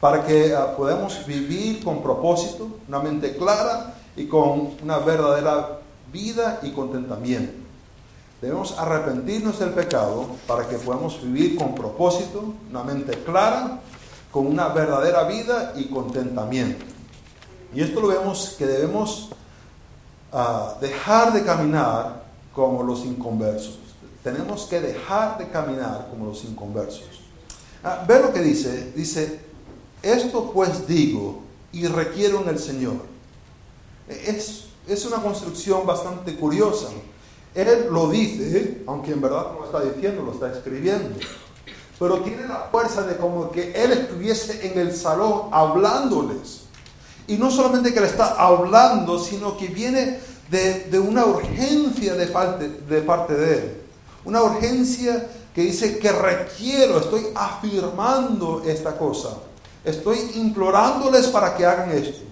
para 0.00 0.24
que 0.24 0.54
uh, 0.54 0.76
podamos 0.76 1.26
vivir 1.26 1.82
con 1.82 2.02
propósito, 2.02 2.68
una 2.88 3.00
mente 3.00 3.36
clara 3.36 3.94
y 4.16 4.26
con 4.26 4.74
una 4.82 4.98
verdadera 4.98 5.80
vida 6.12 6.60
y 6.62 6.70
contentamiento. 6.72 7.66
Debemos 8.40 8.78
arrepentirnos 8.78 9.58
del 9.58 9.70
pecado 9.70 10.26
para 10.46 10.68
que 10.68 10.76
podamos 10.76 11.22
vivir 11.22 11.56
con 11.56 11.74
propósito, 11.74 12.54
una 12.68 12.82
mente 12.82 13.18
clara, 13.24 13.80
con 14.30 14.46
una 14.46 14.68
verdadera 14.68 15.24
vida 15.24 15.72
y 15.76 15.86
contentamiento. 15.86 16.84
Y 17.74 17.80
esto 17.80 18.00
lo 18.00 18.08
vemos 18.08 18.54
que 18.58 18.66
debemos 18.66 19.30
uh, 20.32 20.78
dejar 20.80 21.32
de 21.32 21.44
caminar 21.44 22.25
como 22.56 22.82
los 22.82 23.04
inconversos. 23.04 23.78
Tenemos 24.24 24.64
que 24.64 24.80
dejar 24.80 25.36
de 25.36 25.46
caminar 25.48 26.08
como 26.10 26.24
los 26.24 26.42
inconversos. 26.44 27.04
Ah, 27.84 28.02
ve 28.08 28.18
lo 28.18 28.32
que 28.32 28.40
dice. 28.40 28.92
Dice, 28.96 29.40
esto 30.02 30.50
pues 30.52 30.86
digo 30.86 31.42
y 31.70 31.86
requiero 31.86 32.40
en 32.40 32.48
el 32.48 32.58
Señor. 32.58 32.96
Es, 34.08 34.64
es 34.88 35.04
una 35.04 35.18
construcción 35.18 35.86
bastante 35.86 36.34
curiosa. 36.36 36.88
Él 37.54 37.88
lo 37.90 38.08
dice, 38.08 38.82
aunque 38.86 39.12
en 39.12 39.20
verdad 39.20 39.52
no 39.52 39.60
lo 39.60 39.66
está 39.66 39.82
diciendo, 39.82 40.22
lo 40.22 40.32
está 40.32 40.50
escribiendo. 40.50 41.10
Pero 41.98 42.20
tiene 42.20 42.48
la 42.48 42.68
fuerza 42.70 43.02
de 43.02 43.18
como 43.18 43.50
que 43.50 43.72
Él 43.72 43.92
estuviese 43.92 44.66
en 44.66 44.78
el 44.78 44.96
salón 44.96 45.50
hablándoles. 45.52 46.62
Y 47.26 47.36
no 47.36 47.50
solamente 47.50 47.92
que 47.92 48.00
le 48.00 48.06
está 48.06 48.34
hablando, 48.34 49.18
sino 49.18 49.58
que 49.58 49.66
viene 49.68 50.20
de, 50.50 50.98
una 50.98 51.24
urgencia 51.24 52.14
de 52.14 52.26
parte, 52.26 52.68
de 52.68 53.00
parte 53.02 53.34
de 53.34 53.54
Él. 53.54 53.76
Una 54.24 54.42
urgencia 54.42 55.28
que 55.54 55.62
dice 55.62 55.98
que 55.98 56.12
requiero, 56.12 56.98
estoy 56.98 57.26
afirmando 57.34 58.62
esta 58.66 58.96
cosa. 58.96 59.38
Estoy 59.84 60.18
implorándoles 60.34 61.28
para 61.28 61.56
que 61.56 61.64
hagan 61.64 61.90
esto. 61.92 62.22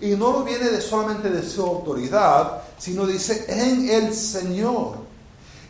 Y 0.00 0.10
no 0.10 0.32
lo 0.32 0.44
viene 0.44 0.68
de 0.68 0.80
solamente 0.80 1.30
de 1.30 1.42
su 1.42 1.62
autoridad, 1.62 2.62
sino 2.78 3.06
dice 3.06 3.44
en 3.48 3.88
el 3.88 4.12
Señor. 4.12 4.96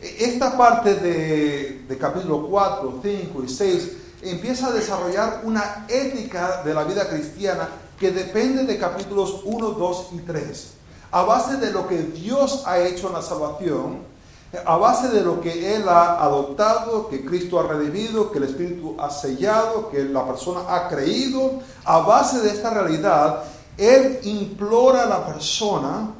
Esta 0.01 0.57
parte 0.57 0.95
de, 0.95 1.85
de 1.87 1.97
capítulo 1.97 2.47
4, 2.47 2.99
5 3.01 3.43
y 3.43 3.49
6 3.49 3.91
empieza 4.23 4.67
a 4.67 4.71
desarrollar 4.71 5.41
una 5.43 5.85
ética 5.87 6.61
de 6.63 6.73
la 6.73 6.83
vida 6.83 7.07
cristiana 7.07 7.69
que 7.99 8.11
depende 8.11 8.63
de 8.63 8.77
capítulos 8.77 9.41
1, 9.45 9.69
2 9.71 10.07
y 10.13 10.17
3 10.19 10.75
a 11.15 11.23
base 11.23 11.55
de 11.55 11.71
lo 11.71 11.87
que 11.87 11.99
Dios 11.99 12.63
ha 12.65 12.77
hecho 12.81 13.07
en 13.07 13.13
la 13.13 13.21
salvación, 13.21 13.99
a 14.65 14.75
base 14.75 15.07
de 15.07 15.21
lo 15.21 15.39
que 15.39 15.73
Él 15.73 15.87
ha 15.87 16.21
adoptado, 16.21 17.07
que 17.07 17.23
Cristo 17.23 17.57
ha 17.57 17.63
redimido, 17.63 18.33
que 18.33 18.39
el 18.39 18.43
Espíritu 18.43 18.97
ha 18.99 19.09
sellado, 19.09 19.89
que 19.89 20.03
la 20.03 20.27
persona 20.27 20.63
ha 20.67 20.89
creído, 20.89 21.61
a 21.85 21.99
base 21.99 22.41
de 22.41 22.49
esta 22.49 22.69
realidad, 22.69 23.45
Él 23.77 24.19
implora 24.23 25.03
a 25.03 25.05
la 25.05 25.25
persona, 25.25 26.11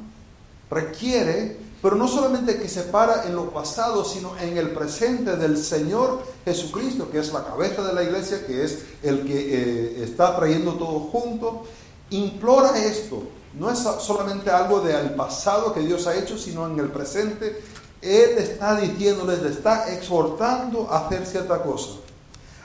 requiere, 0.71 1.57
pero 1.81 1.97
no 1.97 2.07
solamente 2.07 2.57
que 2.57 2.69
se 2.69 2.83
para 2.83 3.25
en 3.25 3.35
lo 3.35 3.49
pasado, 3.49 4.05
sino 4.05 4.37
en 4.37 4.57
el 4.57 4.69
presente 4.69 5.35
del 5.35 5.57
Señor 5.57 6.23
Jesucristo, 6.45 7.11
que 7.11 7.19
es 7.19 7.33
la 7.33 7.43
cabeza 7.43 7.85
de 7.85 7.93
la 7.93 8.01
iglesia, 8.01 8.47
que 8.47 8.63
es 8.63 8.79
el 9.03 9.25
que 9.25 9.33
eh, 9.35 10.03
está 10.05 10.37
trayendo 10.37 10.75
todo 10.75 11.01
junto, 11.11 11.63
implora 12.11 12.77
esto, 12.77 13.23
no 13.57 13.71
es 13.71 13.79
solamente 13.79 14.49
algo 14.49 14.81
del 14.81 15.11
pasado 15.11 15.73
que 15.73 15.81
Dios 15.81 16.07
ha 16.07 16.15
hecho, 16.15 16.37
sino 16.37 16.67
en 16.67 16.79
el 16.79 16.89
presente. 16.89 17.61
Él 18.01 18.37
está 18.37 18.75
diciéndoles, 18.75 19.41
le 19.41 19.49
está 19.49 19.93
exhortando 19.93 20.89
a 20.91 21.05
hacer 21.05 21.25
cierta 21.25 21.61
cosa. 21.63 21.91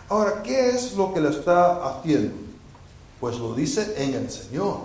Ahora, 0.09 0.43
¿qué 0.43 0.71
es 0.71 0.95
lo 0.95 1.15
que 1.15 1.21
le 1.21 1.31
está 1.31 1.87
haciendo? 1.87 2.35
Pues 3.21 3.39
lo 3.39 3.55
dice 3.55 3.95
en 3.97 4.15
el 4.15 4.31
Señor, 4.31 4.79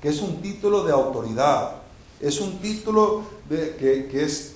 que 0.00 0.10
es 0.10 0.20
un 0.20 0.40
título 0.40 0.84
de 0.84 0.92
autoridad, 0.92 1.72
es 2.20 2.40
un 2.40 2.58
título 2.58 3.22
de, 3.48 3.74
que, 3.76 4.06
que 4.06 4.24
es, 4.24 4.52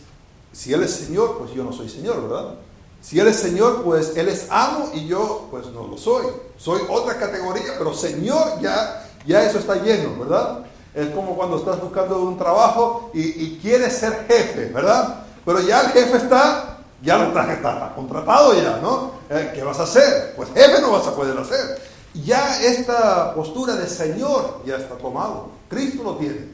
si 0.52 0.73
Él 0.73 0.82
es 0.82 0.92
Señor, 0.92 1.38
pues 1.38 1.52
yo 1.52 1.64
no 1.64 1.73
soy 1.73 1.88
Señor, 1.88 2.23
¿verdad? 2.23 2.54
Si 3.00 3.18
Él 3.18 3.28
es 3.28 3.37
Señor, 3.37 3.82
pues 3.82 4.16
Él 4.16 4.28
es 4.28 4.47
amo 4.50 4.90
y 4.94 5.06
yo 5.06 5.49
pues 5.50 5.66
no 5.66 5.87
lo 5.87 5.97
soy. 5.99 6.26
Soy 6.56 6.82
otra 6.88 7.18
categoría, 7.18 7.75
pero 7.78 7.94
Señor 7.94 8.61
ya, 8.61 9.07
ya 9.26 9.42
eso 9.42 9.58
está 9.58 9.76
lleno, 9.76 10.18
¿verdad? 10.18 10.60
Es 10.94 11.08
como 11.10 11.37
cuando 11.37 11.58
estás 11.58 11.80
buscando 11.80 12.20
un 12.22 12.38
trabajo 12.38 13.10
y, 13.14 13.20
y 13.20 13.58
quieres 13.60 13.94
ser 13.94 14.26
jefe, 14.26 14.66
¿verdad? 14.66 15.25
Pero 15.44 15.60
ya 15.60 15.80
el 15.82 15.88
jefe 15.88 16.16
está 16.16 16.78
ya 17.02 17.16
lo 17.16 17.28
está, 17.28 17.52
está, 17.52 17.94
contratado 17.94 18.54
ya, 18.54 18.78
¿no? 18.82 19.12
Eh, 19.30 19.52
¿Qué 19.54 19.62
vas 19.62 19.78
a 19.78 19.84
hacer? 19.84 20.34
Pues 20.37 20.48
jefe 20.50 20.80
no 20.80 20.92
vas 20.92 21.06
a 21.06 21.14
poder 21.14 21.38
hacer. 21.38 21.80
Ya 22.25 22.60
esta 22.62 23.34
postura 23.34 23.76
de 23.76 23.87
Señor 23.87 24.62
ya 24.66 24.76
está 24.76 24.96
tomado. 24.96 25.50
Cristo 25.68 26.02
lo 26.02 26.16
tiene. 26.16 26.48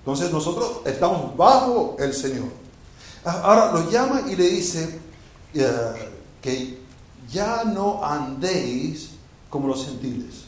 Entonces 0.00 0.30
nosotros 0.30 0.80
estamos 0.84 1.34
bajo 1.36 1.96
el 1.98 2.12
Señor. 2.12 2.48
Ah, 3.24 3.40
ahora 3.44 3.72
lo 3.72 3.90
llama 3.90 4.22
y 4.28 4.36
le 4.36 4.48
dice 4.48 5.00
eh, 5.54 6.12
que 6.42 6.78
ya 7.30 7.64
no 7.64 8.04
andéis 8.04 9.10
como 9.48 9.68
los 9.68 9.86
gentiles. 9.86 10.41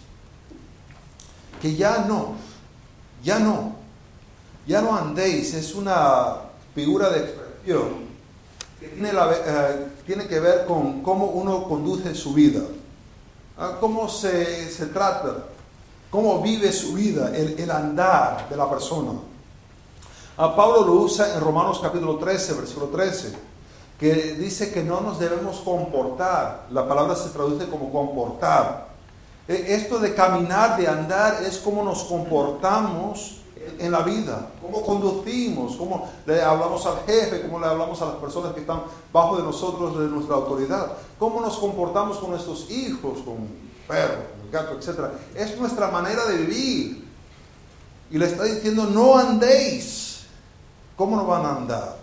Que 1.64 1.74
ya 1.74 2.04
no, 2.06 2.34
ya 3.22 3.38
no, 3.38 3.72
ya 4.66 4.82
no 4.82 4.94
andéis. 4.94 5.54
Es 5.54 5.74
una 5.74 6.36
figura 6.74 7.08
de 7.08 7.20
expresión 7.20 8.04
tiene, 8.90 9.10
eh, 9.10 9.86
tiene 10.06 10.26
que 10.26 10.40
ver 10.40 10.66
con 10.66 11.02
cómo 11.02 11.26
uno 11.26 11.64
conduce 11.64 12.14
su 12.14 12.34
vida, 12.34 12.60
ah, 13.56 13.76
cómo 13.80 14.08
se, 14.08 14.70
se, 14.70 14.86
trata, 14.86 15.46
cómo 16.10 16.42
vive 16.42 16.72
su 16.72 16.92
vida, 16.92 17.34
el, 17.34 17.58
el 17.58 17.70
andar 17.70 18.48
de 18.48 18.56
la 18.56 18.68
persona. 18.68 19.12
A 20.36 20.44
ah, 20.44 20.56
Pablo 20.56 20.84
lo 20.84 20.92
usa 20.94 21.34
en 21.34 21.40
Romanos 21.40 21.80
capítulo 21.82 22.18
13, 22.18 22.54
versículo 22.54 22.88
13, 22.88 23.32
que 23.98 24.34
dice 24.34 24.72
que 24.72 24.82
no 24.82 25.00
nos 25.00 25.18
debemos 25.18 25.60
comportar. 25.60 26.66
La 26.70 26.86
palabra 26.86 27.14
se 27.14 27.30
traduce 27.30 27.68
como 27.68 27.90
comportar. 27.90 28.93
E, 29.46 29.74
esto 29.74 29.98
de 29.98 30.14
caminar, 30.14 30.76
de 30.76 30.88
andar, 30.88 31.42
es 31.42 31.58
cómo 31.58 31.82
nos 31.82 32.04
comportamos 32.04 33.40
en 33.78 33.90
la 33.90 34.02
vida, 34.02 34.50
cómo 34.60 34.82
conducimos, 34.82 35.76
cómo 35.76 36.08
le 36.26 36.42
hablamos 36.42 36.84
al 36.86 37.04
jefe, 37.06 37.42
cómo 37.42 37.58
le 37.58 37.66
hablamos 37.66 38.00
a 38.02 38.06
las 38.06 38.16
personas 38.16 38.52
que 38.52 38.60
están 38.60 38.82
bajo 39.12 39.36
de 39.36 39.42
nosotros, 39.42 39.98
de 39.98 40.06
nuestra 40.06 40.36
autoridad, 40.36 40.92
cómo 41.18 41.40
nos 41.40 41.56
comportamos 41.58 42.18
con 42.18 42.30
nuestros 42.30 42.70
hijos, 42.70 43.20
con 43.24 43.48
perros, 43.88 44.24
con 44.40 44.50
gato, 44.50 44.78
etc. 44.78 45.10
Es 45.34 45.58
nuestra 45.58 45.88
manera 45.88 46.24
de 46.26 46.36
vivir. 46.38 47.04
Y 48.10 48.18
le 48.18 48.26
está 48.26 48.44
diciendo, 48.44 48.84
no 48.84 49.16
andéis. 49.16 50.26
¿Cómo 50.96 51.16
no 51.16 51.26
van 51.26 51.44
a 51.44 51.56
andar? 51.56 51.96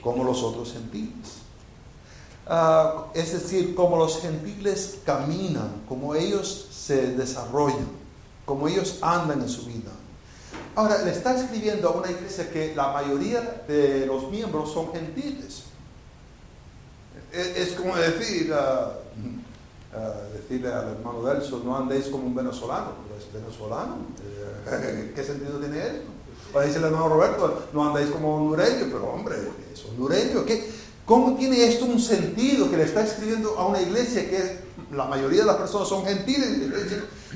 Como 0.00 0.24
los 0.24 0.42
otros 0.42 0.72
gentiles. 0.72 1.45
Uh, 2.48 3.10
es 3.12 3.32
decir, 3.32 3.74
como 3.74 3.96
los 3.96 4.20
gentiles 4.20 4.98
caminan, 5.04 5.82
como 5.88 6.14
ellos 6.14 6.68
se 6.70 7.14
desarrollan, 7.16 7.88
como 8.44 8.68
ellos 8.68 8.98
andan 9.02 9.42
en 9.42 9.48
su 9.48 9.66
vida. 9.66 9.90
Ahora, 10.76 11.02
le 11.02 11.10
está 11.10 11.36
escribiendo 11.36 11.88
a 11.88 11.92
una 11.92 12.10
iglesia 12.10 12.48
que 12.50 12.72
la 12.76 12.92
mayoría 12.92 13.64
de 13.66 14.06
los 14.06 14.30
miembros 14.30 14.72
son 14.72 14.92
gentiles. 14.92 15.64
Es, 17.32 17.72
como 17.72 17.96
decir, 17.96 18.52
uh, 18.52 20.32
decirle 20.32 20.72
al 20.72 20.90
hermano 20.90 21.22
Delso, 21.22 21.62
no 21.64 21.76
andéis 21.76 22.06
como 22.06 22.26
un 22.26 22.34
venezolano. 22.34 22.92
¿Es 23.18 23.32
venezolano? 23.32 23.96
Eh, 24.22 25.12
¿Qué 25.16 25.24
sentido 25.24 25.58
tiene 25.58 25.78
eso? 25.78 26.16
O 26.54 26.60
dice 26.60 26.78
el 26.78 26.84
hermano 26.84 27.08
Roberto, 27.08 27.64
no 27.72 27.88
andáis 27.88 28.10
como 28.10 28.36
hondureño, 28.36 28.86
pero 28.92 29.06
hombre, 29.12 29.36
es 29.72 29.84
hondureño. 29.84 30.44
¿qué? 30.44 30.70
¿Cómo 31.06 31.36
tiene 31.36 31.64
esto 31.64 31.84
un 31.84 32.00
sentido 32.00 32.68
que 32.68 32.76
le 32.76 32.82
está 32.82 33.04
escribiendo 33.04 33.56
a 33.58 33.66
una 33.66 33.80
iglesia 33.80 34.28
que 34.28 34.58
la 34.90 35.04
mayoría 35.04 35.40
de 35.40 35.46
las 35.46 35.56
personas 35.56 35.88
son 35.88 36.04
gentiles? 36.04 36.58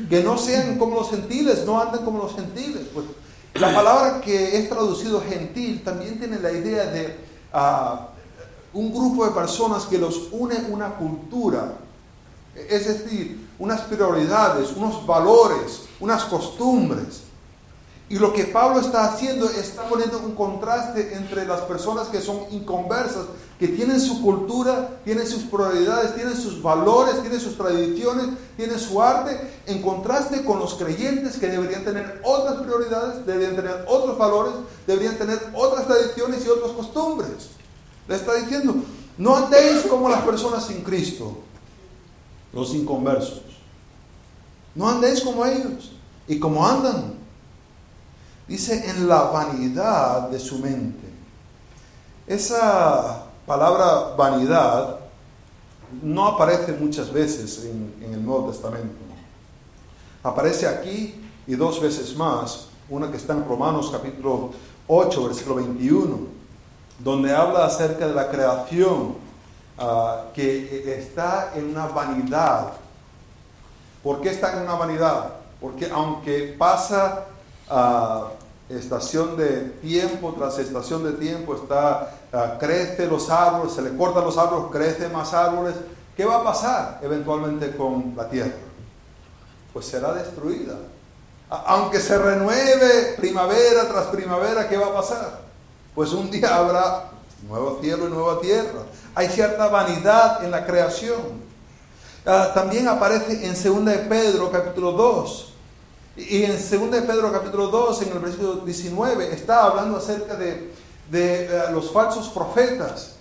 Que 0.08 0.24
no 0.24 0.36
sean 0.36 0.76
como 0.76 0.96
los 0.96 1.10
gentiles, 1.10 1.64
no 1.64 1.80
anden 1.80 2.04
como 2.04 2.18
los 2.18 2.34
gentiles. 2.34 2.82
Pues 2.92 3.06
la 3.54 3.72
palabra 3.72 4.20
que 4.20 4.58
es 4.58 4.68
traducido 4.68 5.22
gentil 5.22 5.82
también 5.84 6.18
tiene 6.18 6.40
la 6.40 6.50
idea 6.50 6.86
de 6.86 7.16
uh, 7.54 8.78
un 8.78 8.92
grupo 8.92 9.24
de 9.24 9.30
personas 9.32 9.84
que 9.84 9.98
los 9.98 10.28
une 10.32 10.56
una 10.68 10.96
cultura, 10.96 11.74
es 12.54 12.86
decir, 12.88 13.46
unas 13.58 13.82
prioridades, 13.82 14.72
unos 14.76 15.06
valores, 15.06 15.82
unas 16.00 16.24
costumbres. 16.24 17.22
Y 18.10 18.18
lo 18.18 18.32
que 18.32 18.42
Pablo 18.42 18.80
está 18.80 19.04
haciendo 19.04 19.48
está 19.48 19.88
poniendo 19.88 20.18
un 20.18 20.34
contraste 20.34 21.14
entre 21.14 21.46
las 21.46 21.60
personas 21.60 22.08
que 22.08 22.20
son 22.20 22.40
inconversas, 22.50 23.26
que 23.56 23.68
tienen 23.68 24.00
su 24.00 24.20
cultura, 24.20 25.00
tienen 25.04 25.28
sus 25.28 25.44
prioridades, 25.44 26.16
tienen 26.16 26.36
sus 26.36 26.60
valores, 26.60 27.20
tienen 27.20 27.38
sus 27.38 27.56
tradiciones, 27.56 28.30
tienen 28.56 28.80
su 28.80 29.00
arte, 29.00 29.62
en 29.66 29.80
contraste 29.80 30.44
con 30.44 30.58
los 30.58 30.74
creyentes 30.74 31.38
que 31.38 31.46
deberían 31.46 31.84
tener 31.84 32.20
otras 32.24 32.56
prioridades, 32.62 33.24
deberían 33.24 33.54
tener 33.54 33.84
otros 33.86 34.18
valores, 34.18 34.54
deberían 34.88 35.16
tener 35.16 35.38
otras 35.54 35.86
tradiciones 35.86 36.44
y 36.44 36.48
otras 36.48 36.72
costumbres. 36.72 37.50
Le 38.08 38.16
está 38.16 38.34
diciendo, 38.34 38.74
no 39.18 39.36
andéis 39.36 39.82
como 39.88 40.08
las 40.08 40.22
personas 40.22 40.66
sin 40.66 40.82
Cristo, 40.82 41.38
los 42.52 42.74
inconversos. 42.74 43.42
No 44.74 44.88
andéis 44.88 45.20
como 45.20 45.46
ellos 45.46 45.92
y 46.26 46.40
como 46.40 46.66
andan 46.66 47.19
Dice 48.50 48.90
en 48.90 49.08
la 49.08 49.30
vanidad 49.30 50.22
de 50.28 50.40
su 50.40 50.58
mente. 50.58 51.06
Esa 52.26 53.26
palabra 53.46 54.16
vanidad 54.16 54.96
no 56.02 56.26
aparece 56.26 56.72
muchas 56.72 57.12
veces 57.12 57.64
en, 57.64 58.12
el 58.12 58.26
Nuevo 58.26 58.50
Testamento. 58.50 58.96
Aparece 60.24 60.66
aquí 60.66 61.14
y 61.46 61.54
dos 61.54 61.80
veces 61.80 62.16
más, 62.16 62.66
una 62.88 63.08
que 63.08 63.18
está 63.18 63.34
en 63.34 63.46
Romanos 63.46 63.88
capítulo 63.92 64.50
8, 64.88 65.26
versículo 65.26 65.54
21, 65.54 66.18
donde 66.98 67.32
habla 67.32 67.66
acerca 67.66 68.08
de 68.08 68.14
la 68.14 68.28
creación 68.32 69.14
ah, 69.78 70.24
que 70.34 70.92
está 70.98 71.52
en 71.54 71.70
una 71.70 71.86
vanidad. 71.86 72.72
¿Por 74.02 74.20
qué 74.20 74.30
está 74.30 74.54
en 74.56 74.64
una 74.64 74.74
vanidad? 74.74 75.34
Porque 75.60 75.88
aunque 75.88 76.56
pasa 76.58 77.26
a 77.68 78.30
estación 78.70 79.36
de 79.36 79.60
tiempo 79.82 80.34
tras 80.38 80.58
estación 80.58 81.04
de 81.04 81.12
tiempo, 81.12 81.54
está, 81.56 82.14
uh, 82.32 82.58
crece 82.58 83.06
los 83.06 83.28
árboles, 83.28 83.72
se 83.72 83.82
le 83.82 83.96
cortan 83.96 84.24
los 84.24 84.38
árboles, 84.38 84.66
crece 84.70 85.08
más 85.08 85.34
árboles. 85.34 85.74
¿Qué 86.16 86.24
va 86.24 86.36
a 86.36 86.44
pasar 86.44 87.00
eventualmente 87.02 87.76
con 87.76 88.14
la 88.16 88.28
tierra? 88.28 88.52
Pues 89.72 89.86
será 89.86 90.12
destruida. 90.12 90.74
Aunque 91.48 91.98
se 91.98 92.16
renueve 92.16 93.14
primavera 93.16 93.88
tras 93.88 94.06
primavera, 94.06 94.68
¿qué 94.68 94.76
va 94.76 94.86
a 94.86 94.94
pasar? 94.94 95.40
Pues 95.94 96.12
un 96.12 96.30
día 96.30 96.54
habrá 96.54 97.10
nuevo 97.48 97.78
cielo 97.80 98.06
y 98.06 98.10
nueva 98.10 98.40
tierra. 98.40 98.82
Hay 99.14 99.28
cierta 99.28 99.66
vanidad 99.66 100.44
en 100.44 100.52
la 100.52 100.64
creación. 100.64 101.50
Uh, 102.24 102.54
también 102.54 102.86
aparece 102.86 103.46
en 103.46 103.54
2 103.54 103.84
de 103.84 103.98
Pedro 104.00 104.50
capítulo 104.52 104.92
2 104.92 105.49
y 106.28 106.44
en 106.44 106.52
2 106.52 106.90
de 106.90 107.02
Pedro 107.02 107.32
capítulo 107.32 107.68
2, 107.68 108.02
en 108.02 108.12
el 108.12 108.18
versículo 108.18 108.56
19, 108.56 109.32
está 109.32 109.64
hablando 109.64 109.96
acerca 109.96 110.34
de, 110.34 110.72
de, 111.10 111.44
eh, 111.46 111.62
los 111.72 111.90
falsos 111.90 112.28
profetas 112.28 113.12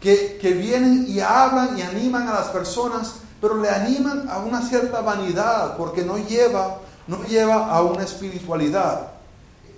que, 0.00 0.38
que, 0.40 0.52
vienen 0.52 1.04
y 1.08 1.20
hablan 1.20 1.78
y 1.78 1.82
animan 1.82 2.28
a 2.28 2.34
las 2.34 2.48
personas, 2.48 3.16
pero 3.40 3.56
le 3.56 3.68
animan 3.68 4.28
a 4.28 4.38
una 4.38 4.62
cierta 4.62 5.00
vanidad, 5.00 5.76
porque 5.76 6.02
no 6.02 6.18
lleva, 6.18 6.78
no 7.06 7.22
lleva 7.24 7.70
a 7.70 7.82
una 7.82 8.02
espiritualidad. 8.02 9.12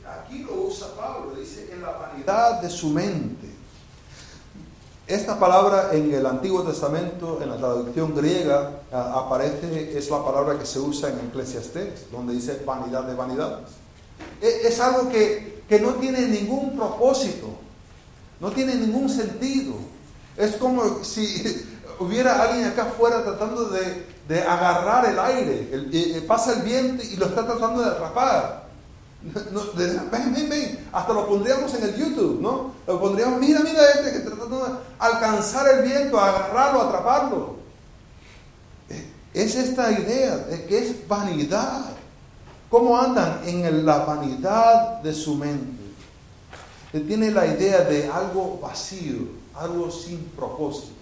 Aquí 0.07 0.39
lo 0.41 0.63
usa 0.63 0.89
Pablo, 0.97 1.35
dice, 1.39 1.71
en 1.73 1.83
la 1.83 1.91
vanidad 1.91 2.61
de 2.61 2.71
su 2.71 2.89
mente. 2.89 3.52
Esta 5.13 5.39
palabra 5.39 5.91
en 5.93 6.11
el 6.15 6.25
Antiguo 6.25 6.63
Testamento, 6.63 7.39
en 7.43 7.51
la 7.51 7.59
traducción 7.59 8.15
griega, 8.17 8.81
aparece, 8.91 9.93
es 9.95 10.09
la 10.09 10.25
palabra 10.25 10.59
que 10.59 10.65
se 10.65 10.79
usa 10.79 11.11
en 11.11 11.29
Eclesiastés, 11.29 12.11
donde 12.11 12.33
dice 12.33 12.63
vanidad 12.65 13.03
de 13.03 13.15
vanidades. 13.15 13.69
E, 14.41 14.69
es, 14.69 14.81
algo 14.81 15.11
que, 15.11 15.65
que, 15.69 15.81
no 15.81 15.91
tiene 15.97 16.23
ningún 16.29 16.75
propósito, 16.75 17.49
no 18.41 18.53
tiene 18.53 18.75
ningún 18.75 19.11
sentido. 19.11 19.75
Es 20.35 20.57
como 20.57 21.05
si 21.05 21.63
hubiera 22.01 22.45
alguien 22.45 22.69
acá 22.69 22.85
afuera 22.85 23.23
tratando 23.23 23.69
de, 23.69 24.07
de 24.27 24.41
agarrar 24.41 25.05
el 25.11 25.19
aire, 25.19 26.23
pasa 26.27 26.55
el 26.55 26.63
viento 26.63 27.05
y 27.05 27.17
lo 27.17 27.27
está 27.27 27.45
tratando 27.45 27.83
de 27.83 27.91
atrapar. 27.91 28.63
Ven, 29.23 30.35
ven, 30.35 30.49
ven. 30.49 30.89
Hasta 30.91 31.13
lo 31.13 31.29
pondríamos 31.29 31.73
en 31.75 31.83
el 31.85 31.97
YouTube, 31.97 32.41
¿no? 32.41 32.73
Lo 32.87 33.01
pondríamos, 33.01 33.39
mira, 33.39 33.61
mira 33.61 33.83
este 33.91 34.13
que 34.13 34.32
alcanzar 34.99 35.69
el 35.69 35.83
viento, 35.83 36.19
agarrarlo, 36.19 36.83
atraparlo. 36.83 37.57
es 39.35 39.55
esta 39.55 39.91
idea 39.93 40.37
de 40.37 40.65
que 40.67 40.79
es 40.79 41.09
vanidad. 41.09 41.85
¿Cómo 42.69 42.99
andan 42.99 43.41
en 43.45 43.85
la 43.85 43.99
vanidad 43.99 45.03
de 45.03 45.13
su 45.13 45.35
mente? 45.35 45.83
Tiene 46.93 47.31
la 47.31 47.47
idea 47.47 47.83
de 47.83 48.09
algo 48.09 48.59
vacío, 48.63 49.29
algo 49.55 49.91
sin 49.91 50.25
propósito. 50.37 50.93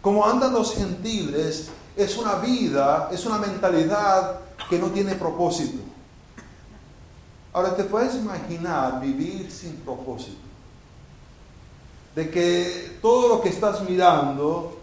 Como 0.00 0.26
andan 0.26 0.52
los 0.52 0.74
gentiles, 0.74 1.68
es 1.96 2.16
una 2.16 2.34
vida, 2.36 3.08
es 3.12 3.24
una 3.24 3.38
mentalidad 3.38 4.40
que 4.68 4.78
no 4.78 4.88
tiene 4.88 5.14
propósito. 5.14 5.78
Ahora 7.52 7.76
te 7.76 7.84
puedes 7.84 8.14
imaginar 8.14 9.00
vivir 9.00 9.50
sin 9.50 9.76
propósito. 9.76 10.41
De 12.14 12.30
que 12.30 12.98
todo 13.00 13.28
lo 13.28 13.40
que 13.40 13.48
estás 13.48 13.88
mirando 13.88 14.78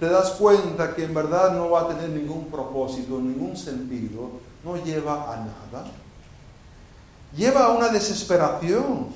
te 0.00 0.08
das 0.08 0.30
cuenta 0.32 0.96
que 0.96 1.04
en 1.04 1.14
verdad 1.14 1.52
no 1.52 1.70
va 1.70 1.82
a 1.82 1.88
tener 1.88 2.08
ningún 2.08 2.46
propósito, 2.46 3.20
ningún 3.20 3.56
sentido, 3.56 4.30
no 4.64 4.76
lleva 4.84 5.32
a 5.32 5.36
nada. 5.36 5.86
Lleva 7.36 7.66
a 7.66 7.68
una 7.68 7.88
desesperación. 7.88 9.06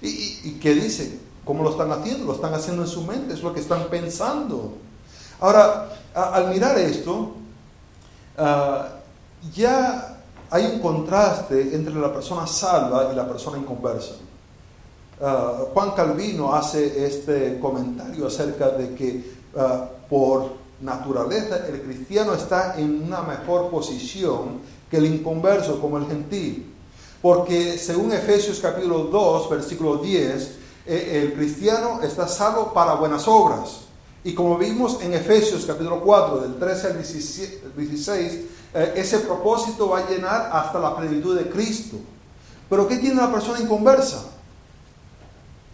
¿Y, 0.00 0.58
qué 0.60 0.74
dice? 0.74 1.18
¿Cómo 1.44 1.64
lo 1.64 1.70
están 1.70 1.90
haciendo? 1.90 2.24
Lo 2.24 2.34
están 2.34 2.54
haciendo 2.54 2.82
en 2.82 2.88
su 2.88 3.02
mente, 3.02 3.34
es 3.34 3.42
lo 3.42 3.52
que 3.52 3.58
están 3.58 3.88
pensando. 3.90 4.74
Ahora, 5.40 5.88
al 6.14 6.50
mirar 6.50 6.78
esto, 6.78 7.32
ah, 8.38 8.90
ya 9.52 10.18
hay 10.50 10.66
un 10.66 10.80
contraste 10.80 11.74
entre 11.74 11.94
la 11.94 12.12
persona 12.12 12.46
salva 12.46 13.10
y 13.12 13.16
la 13.16 13.26
persona 13.26 13.58
inconversa. 13.58 14.14
Ah, 15.22 15.66
Juan 15.74 15.90
Calvino 15.90 16.54
hace 16.54 17.04
este 17.04 17.58
comentario 17.60 18.26
acerca 18.26 18.70
de 18.70 18.94
que 18.94 19.34
ah, 19.54 19.86
por 20.08 20.52
naturaleza 20.80 21.66
el 21.68 21.82
cristiano 21.82 22.32
está 22.32 22.78
en 22.78 23.02
una 23.02 23.20
mejor 23.20 23.68
posición 23.68 24.60
que 24.90 24.96
el 24.96 25.04
inconverso 25.04 25.78
como 25.78 25.98
el 25.98 26.06
gentil. 26.06 26.72
Porque 27.20 27.76
según 27.76 28.12
Efesios 28.12 28.60
capítulo 28.60 29.04
2, 29.04 29.50
versículo 29.50 29.98
10, 29.98 30.58
eh, 30.86 31.20
el 31.22 31.34
cristiano 31.34 32.00
está 32.02 32.26
salvo 32.26 32.72
para 32.72 32.94
buenas 32.94 33.28
obras. 33.28 33.82
Y 34.24 34.32
como 34.34 34.56
vimos 34.56 35.02
en 35.02 35.12
Efesios 35.12 35.66
capítulo 35.66 36.00
4, 36.00 36.40
del 36.40 36.58
13 36.58 36.86
al 36.86 36.96
16, 36.96 38.40
eh, 38.72 38.92
ese 38.96 39.18
propósito 39.18 39.90
va 39.90 39.98
a 39.98 40.08
llenar 40.08 40.48
hasta 40.50 40.78
la 40.78 40.96
plenitud 40.96 41.36
de 41.36 41.50
Cristo. 41.50 41.96
Pero 42.70 42.88
¿qué 42.88 42.96
tiene 42.96 43.16
la 43.16 43.30
persona 43.30 43.60
inconversa? 43.60 44.29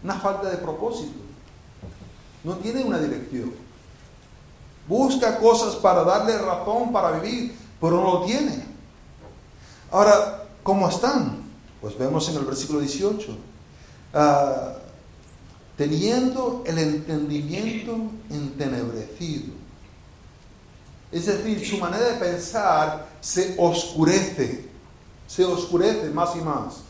Una 0.06 0.14
falta 0.14 0.48
de 0.48 0.58
propósito. 0.58 1.18
No 2.44 2.54
tiene 2.58 2.84
una 2.84 3.00
dirección. 3.00 3.52
Busca 4.86 5.36
cosas 5.40 5.74
para 5.74 6.04
darle 6.04 6.38
razón 6.38 6.92
para 6.92 7.18
vivir, 7.18 7.56
pero 7.80 7.96
no 7.96 8.20
lo 8.20 8.24
tiene. 8.24 8.64
Ahora, 9.90 10.44
¿cómo 10.62 10.88
están? 10.88 11.42
Pues 11.80 11.98
vemos 11.98 12.28
en 12.28 12.36
el 12.36 12.44
versículo 12.44 12.78
18. 12.78 13.36
Ah, 14.14 14.74
teniendo 15.76 16.62
el 16.66 16.78
entendimiento 16.78 17.96
entenebrecido 18.30 19.66
es 21.10 21.26
decir, 21.26 21.66
su 21.66 21.78
manera 21.78 22.04
de 22.04 22.14
pensar 22.14 23.08
se 23.20 23.56
oscurece, 23.58 24.68
se 25.26 25.44
oscurece 25.44 26.10
más 26.10 26.36
y 26.36 26.40
más. 26.40 26.86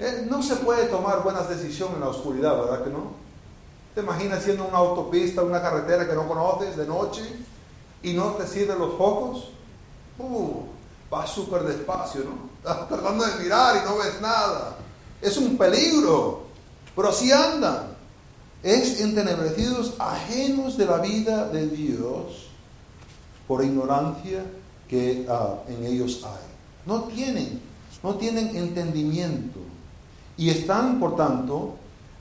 Eh, 0.00 0.26
no 0.30 0.42
se 0.42 0.56
puede 0.56 0.86
tomar 0.86 1.24
buenas 1.24 1.48
decisiones 1.48 1.96
en 1.96 2.00
la 2.00 2.08
oscuridad, 2.08 2.56
¿verdad 2.56 2.84
que 2.84 2.90
no? 2.90 3.12
¿Te 3.94 4.00
imaginas 4.00 4.44
siendo 4.44 4.66
una 4.66 4.78
autopista, 4.78 5.42
una 5.42 5.60
carretera 5.60 6.06
que 6.06 6.14
no 6.14 6.28
conoces 6.28 6.76
de 6.76 6.86
noche 6.86 7.22
y 8.02 8.12
no 8.12 8.32
te 8.32 8.46
sirven 8.46 8.78
los 8.78 8.96
focos? 8.96 9.50
Uh, 10.18 10.62
va 11.12 11.26
súper 11.26 11.62
despacio, 11.62 12.22
¿no? 12.24 12.48
Estás 12.58 12.88
tratando 12.88 13.24
de 13.26 13.42
mirar 13.42 13.82
y 13.82 13.88
no 13.88 13.96
ves 13.96 14.20
nada. 14.20 14.76
Es 15.20 15.36
un 15.36 15.58
peligro, 15.58 16.42
pero 16.94 17.08
así 17.08 17.32
andan. 17.32 17.96
Es 18.62 19.00
entenebrecidos, 19.00 19.94
ajenos 19.98 20.76
de 20.76 20.86
la 20.86 20.98
vida 20.98 21.48
de 21.48 21.66
Dios 21.68 22.48
por 23.48 23.64
ignorancia 23.64 24.44
que 24.88 25.26
ah, 25.28 25.56
en 25.68 25.84
ellos 25.84 26.22
hay. 26.24 26.48
No 26.86 27.04
tienen, 27.04 27.60
no 28.02 28.14
tienen 28.14 28.56
entendimiento 28.56 29.58
y 30.38 30.48
están, 30.48 30.98
por 30.98 31.16
tanto, 31.16 31.74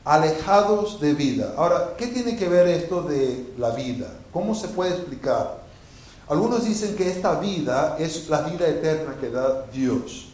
alejados 0.03 0.99
de 0.99 1.13
vida. 1.13 1.53
Ahora, 1.56 1.93
¿qué 1.97 2.08
tiene 2.08 2.36
que 2.36 2.49
ver 2.49 2.67
esto 2.67 3.03
de 3.03 3.53
la 3.58 3.69
vida? 3.69 4.08
¿Cómo 4.34 4.53
se 4.53 4.67
puede 4.67 4.95
explicar? 4.95 5.62
Algunos 6.27 6.65
dicen 6.65 6.97
que 6.97 7.10
esta 7.10 7.39
vida 7.39 7.95
es 7.97 8.27
la 8.27 8.41
vida 8.41 8.67
eterna 8.67 9.15
que 9.21 9.30
da 9.30 9.65
Dios. 9.71 10.27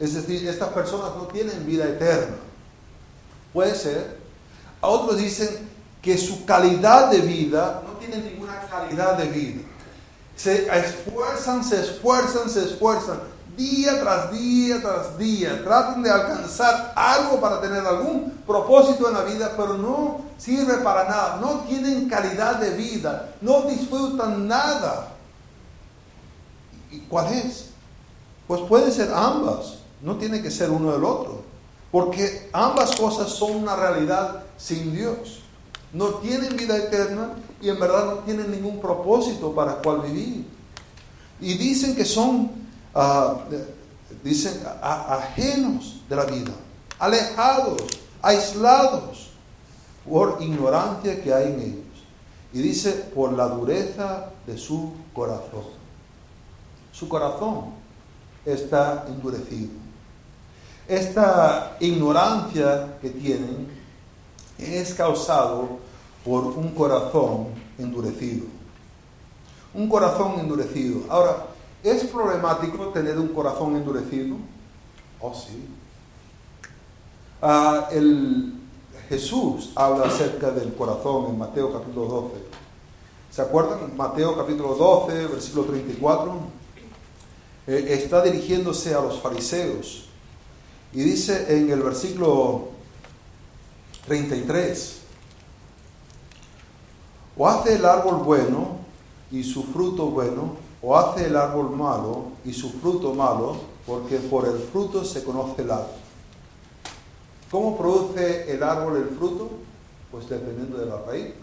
Es 0.00 0.14
decir, 0.14 0.48
estas 0.48 0.70
personas 0.70 1.10
no 1.16 1.26
tienen 1.26 1.66
vida 1.66 1.84
eterna. 1.84 2.36
Puede 3.52 3.74
ser. 3.74 4.16
A 4.80 4.88
otros 4.88 5.18
dicen 5.18 5.68
que 6.00 6.16
su 6.16 6.46
calidad 6.46 7.10
de 7.10 7.18
vida 7.18 7.82
no 7.86 7.98
tiene 7.98 8.30
ninguna 8.30 8.60
calidad 8.70 9.18
de 9.18 9.26
vida 9.26 9.62
se 10.36 10.68
esfuerzan, 10.68 11.64
se 11.64 11.80
esfuerzan, 11.80 12.50
se 12.50 12.64
esfuerzan, 12.64 13.18
día 13.56 14.00
tras 14.00 14.30
día 14.32 14.80
tras 14.82 15.18
día, 15.18 15.62
tratan 15.64 16.02
de 16.02 16.10
alcanzar 16.10 16.92
algo 16.94 17.40
para 17.40 17.60
tener 17.60 17.84
algún 17.84 18.30
propósito 18.46 19.08
en 19.08 19.14
la 19.14 19.24
vida, 19.24 19.52
pero 19.56 19.76
no 19.78 20.20
sirve 20.38 20.74
para 20.78 21.04
nada, 21.04 21.38
no 21.40 21.60
tienen 21.60 22.08
calidad 22.08 22.56
de 22.56 22.70
vida, 22.70 23.34
no 23.40 23.62
disfrutan 23.62 24.46
nada. 24.46 25.08
¿Y 26.90 27.00
cuál 27.00 27.32
es? 27.32 27.70
Pues 28.46 28.60
puede 28.62 28.92
ser 28.92 29.12
ambas, 29.12 29.78
no 30.00 30.16
tiene 30.16 30.42
que 30.42 30.50
ser 30.50 30.70
uno 30.70 30.92
del 30.92 31.04
otro, 31.04 31.42
porque 31.90 32.48
ambas 32.52 32.94
cosas 32.94 33.30
son 33.30 33.56
una 33.56 33.74
realidad 33.74 34.44
sin 34.56 34.94
Dios. 34.94 35.40
No 35.92 36.06
tienen 36.16 36.56
vida 36.56 36.76
eterna 36.76 37.30
y 37.60 37.70
en 37.70 37.80
verdad 37.80 38.06
no 38.06 38.12
tienen 38.18 38.50
ningún 38.50 38.80
propósito 38.80 39.54
para 39.54 39.76
cual 39.76 40.02
vivir. 40.02 40.46
Y 41.40 41.54
dicen 41.54 41.94
que 41.94 42.04
son, 42.04 42.50
ah, 42.96 43.36
dicen, 44.24 44.60
ajenos 44.82 46.00
de 46.08 46.16
la 46.16 46.24
vida, 46.24 46.52
alejados, 46.98 47.82
aislados 48.22 49.30
por 50.08 50.38
ignorancia 50.40 51.22
que 51.22 51.32
hay 51.32 51.52
en 51.52 51.60
ellos. 51.60 51.84
Y 52.52 52.62
dice, 52.62 52.92
por 53.14 53.32
la 53.32 53.48
dureza 53.48 54.30
de 54.46 54.56
su 54.56 54.92
corazón. 55.12 55.64
Su 56.92 57.08
corazón 57.08 57.74
está 58.44 59.04
endurecido. 59.08 59.72
Esta 60.88 61.76
ignorancia 61.80 62.96
que 63.02 63.10
tienen 63.10 63.68
es 64.56 64.94
causado 64.94 65.78
por 66.24 66.44
un 66.44 66.70
corazón 66.70 67.48
endurecido. 67.76 68.46
Un 69.74 69.88
corazón 69.88 70.40
endurecido. 70.40 71.00
Ahora, 71.10 71.46
¿es 71.90 72.04
problemático 72.04 72.88
tener 72.88 73.18
un 73.18 73.28
corazón 73.28 73.76
endurecido? 73.76 74.36
Oh, 75.20 75.32
sí. 75.34 75.66
Ah, 77.40 77.88
el, 77.92 78.54
Jesús 79.08 79.70
habla 79.74 80.06
acerca 80.06 80.50
del 80.50 80.74
corazón 80.74 81.26
en 81.26 81.38
Mateo 81.38 81.72
capítulo 81.72 82.06
12. 82.06 82.34
¿Se 83.30 83.42
acuerdan? 83.42 83.96
Mateo 83.96 84.36
capítulo 84.36 84.74
12, 84.74 85.26
versículo 85.26 85.64
34. 85.64 86.34
Eh, 87.68 87.86
está 87.90 88.22
dirigiéndose 88.22 88.94
a 88.94 89.00
los 89.00 89.20
fariseos. 89.20 90.08
Y 90.92 91.02
dice 91.02 91.56
en 91.56 91.70
el 91.70 91.82
versículo 91.82 92.68
33, 94.06 95.02
o 97.36 97.48
hace 97.48 97.74
el 97.74 97.84
árbol 97.84 98.16
bueno 98.24 98.78
y 99.30 99.42
su 99.44 99.64
fruto 99.64 100.06
bueno, 100.06 100.56
o 100.88 100.96
hace 100.96 101.26
el 101.26 101.34
árbol 101.34 101.70
malo 101.70 102.26
y 102.44 102.52
su 102.52 102.70
fruto 102.70 103.12
malo, 103.12 103.56
porque 103.84 104.18
por 104.18 104.46
el 104.46 104.56
fruto 104.56 105.04
se 105.04 105.24
conoce 105.24 105.62
el 105.62 105.72
árbol. 105.72 105.96
¿Cómo 107.50 107.76
produce 107.76 108.52
el 108.52 108.62
árbol 108.62 108.96
el 108.98 109.08
fruto? 109.16 109.50
Pues 110.12 110.28
dependiendo 110.28 110.78
de 110.78 110.86
la 110.86 111.02
raíz. 111.02 111.34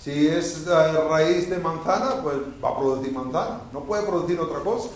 Si 0.00 0.26
es 0.26 0.66
raíz 0.66 1.48
de 1.48 1.58
manzana, 1.58 2.20
pues 2.24 2.38
va 2.62 2.70
a 2.70 2.76
producir 2.76 3.12
manzana, 3.12 3.60
no 3.72 3.84
puede 3.84 4.02
producir 4.02 4.40
otra 4.40 4.58
cosa. 4.64 4.88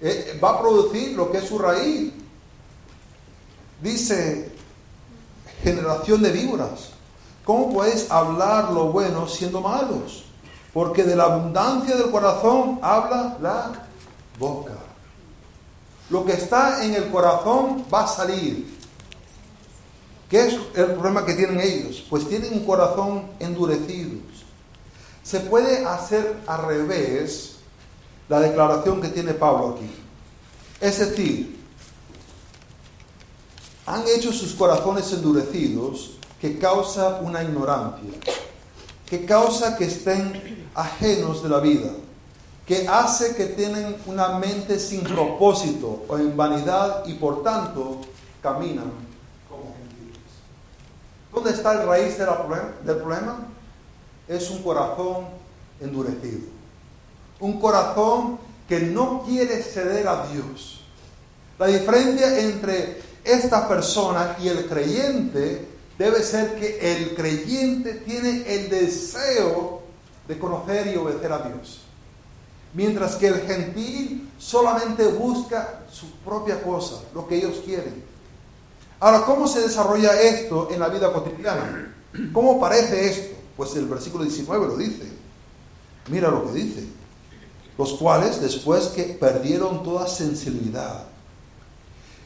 Eh, 0.00 0.40
va 0.42 0.52
a 0.52 0.60
producir 0.62 1.14
lo 1.14 1.30
que 1.30 1.36
es 1.36 1.44
su 1.44 1.58
raíz. 1.58 2.14
Dice, 3.82 4.50
generación 5.62 6.22
de 6.22 6.32
víboras. 6.32 6.92
¿Cómo 7.44 7.70
puedes 7.70 8.10
hablar 8.10 8.72
lo 8.72 8.86
bueno 8.86 9.28
siendo 9.28 9.60
malos? 9.60 10.29
Porque 10.72 11.04
de 11.04 11.16
la 11.16 11.24
abundancia 11.24 11.96
del 11.96 12.10
corazón 12.10 12.78
habla 12.82 13.36
la 13.40 13.72
boca. 14.38 14.72
Lo 16.10 16.24
que 16.24 16.32
está 16.32 16.84
en 16.84 16.94
el 16.94 17.10
corazón 17.10 17.84
va 17.92 18.04
a 18.04 18.08
salir. 18.08 18.78
¿Qué 20.28 20.46
es 20.46 20.54
el 20.74 20.92
problema 20.92 21.24
que 21.24 21.34
tienen 21.34 21.60
ellos? 21.60 22.04
Pues 22.08 22.28
tienen 22.28 22.52
un 22.52 22.64
corazón 22.64 23.30
endurecido. 23.40 24.18
se 25.22 25.40
puede 25.40 25.84
hacer 25.84 26.40
al 26.46 26.66
revés 26.66 27.56
la 28.28 28.40
declaración 28.40 29.00
que 29.00 29.08
tiene 29.08 29.34
Pablo 29.34 29.76
aquí. 29.76 29.90
Es 30.80 30.98
decir, 30.98 31.60
han 33.86 34.04
hecho 34.06 34.32
sus 34.32 34.54
corazones 34.54 35.12
endurecidos 35.12 36.12
que 36.40 36.58
causa 36.58 37.20
una 37.22 37.42
ignorancia, 37.42 38.10
que 39.10 39.26
causa 39.26 39.76
que 39.76 39.86
estén 39.86 40.68
ajenos 40.72 41.42
de 41.42 41.48
la 41.48 41.58
vida, 41.58 41.90
que 42.64 42.86
hace 42.86 43.34
que 43.34 43.46
tienen 43.46 43.96
una 44.06 44.38
mente 44.38 44.78
sin 44.78 45.02
propósito 45.02 46.04
o 46.06 46.16
en 46.16 46.36
vanidad 46.36 47.04
y 47.06 47.14
por 47.14 47.42
tanto 47.42 48.02
caminan 48.40 48.92
como 49.48 49.74
gentiles. 49.74 50.30
¿Dónde 51.32 51.50
está 51.50 51.72
el 51.72 51.88
raíz 51.88 52.16
del 52.18 52.96
problema? 52.96 53.48
Es 54.28 54.48
un 54.48 54.62
corazón 54.62 55.26
endurecido, 55.80 56.46
un 57.40 57.60
corazón 57.60 58.38
que 58.68 58.78
no 58.78 59.24
quiere 59.26 59.60
ceder 59.60 60.06
a 60.06 60.28
Dios. 60.28 60.82
La 61.58 61.66
diferencia 61.66 62.38
entre 62.38 63.02
esta 63.24 63.66
persona 63.66 64.36
y 64.40 64.46
el 64.46 64.66
creyente 64.66 65.66
debe 66.00 66.22
ser 66.22 66.54
que 66.54 66.78
el 66.80 67.14
creyente 67.14 67.92
tiene 67.92 68.42
el 68.46 68.70
deseo 68.70 69.82
de 70.26 70.38
conocer 70.38 70.86
y 70.86 70.96
obedecer 70.96 71.30
a 71.30 71.42
Dios. 71.42 71.82
Mientras 72.72 73.16
que 73.16 73.26
el 73.26 73.42
gentil 73.42 74.30
solamente 74.38 75.06
busca 75.08 75.82
su 75.92 76.10
propia 76.24 76.62
cosa, 76.62 77.02
lo 77.14 77.28
que 77.28 77.36
ellos 77.36 77.60
quieren. 77.66 78.02
Ahora, 78.98 79.26
¿cómo 79.26 79.46
se 79.46 79.60
desarrolla 79.60 80.18
esto 80.18 80.70
en 80.70 80.80
la 80.80 80.88
vida 80.88 81.12
cotidiana? 81.12 81.94
¿Cómo 82.32 82.58
parece 82.58 83.10
esto? 83.10 83.36
Pues 83.54 83.76
el 83.76 83.84
versículo 83.84 84.24
19 84.24 84.68
lo 84.68 84.76
dice. 84.78 85.04
Mira 86.08 86.30
lo 86.30 86.46
que 86.46 86.52
dice. 86.52 86.84
Los 87.76 87.92
cuales, 87.92 88.40
después 88.40 88.86
que 88.86 89.02
perdieron 89.02 89.82
toda 89.82 90.08
sensibilidad, 90.08 91.09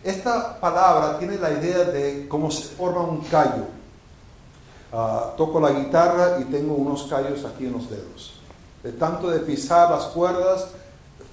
esta 0.04 0.60
palabra 0.60 1.18
tiene 1.18 1.38
la 1.38 1.50
idea 1.50 1.84
de 1.84 2.28
cómo 2.28 2.50
se 2.50 2.64
forma 2.64 3.00
un 3.00 3.22
callo. 3.22 3.66
Ah, 4.92 5.32
toco 5.36 5.58
la 5.58 5.70
guitarra 5.70 6.38
y 6.40 6.44
tengo 6.44 6.74
unos 6.74 7.04
callos 7.04 7.44
aquí 7.44 7.66
en 7.66 7.72
los 7.72 7.88
dedos. 7.88 8.34
De 8.82 8.92
tanto 8.92 9.30
de 9.30 9.40
pisar 9.40 9.90
las 9.90 10.04
cuerdas, 10.04 10.66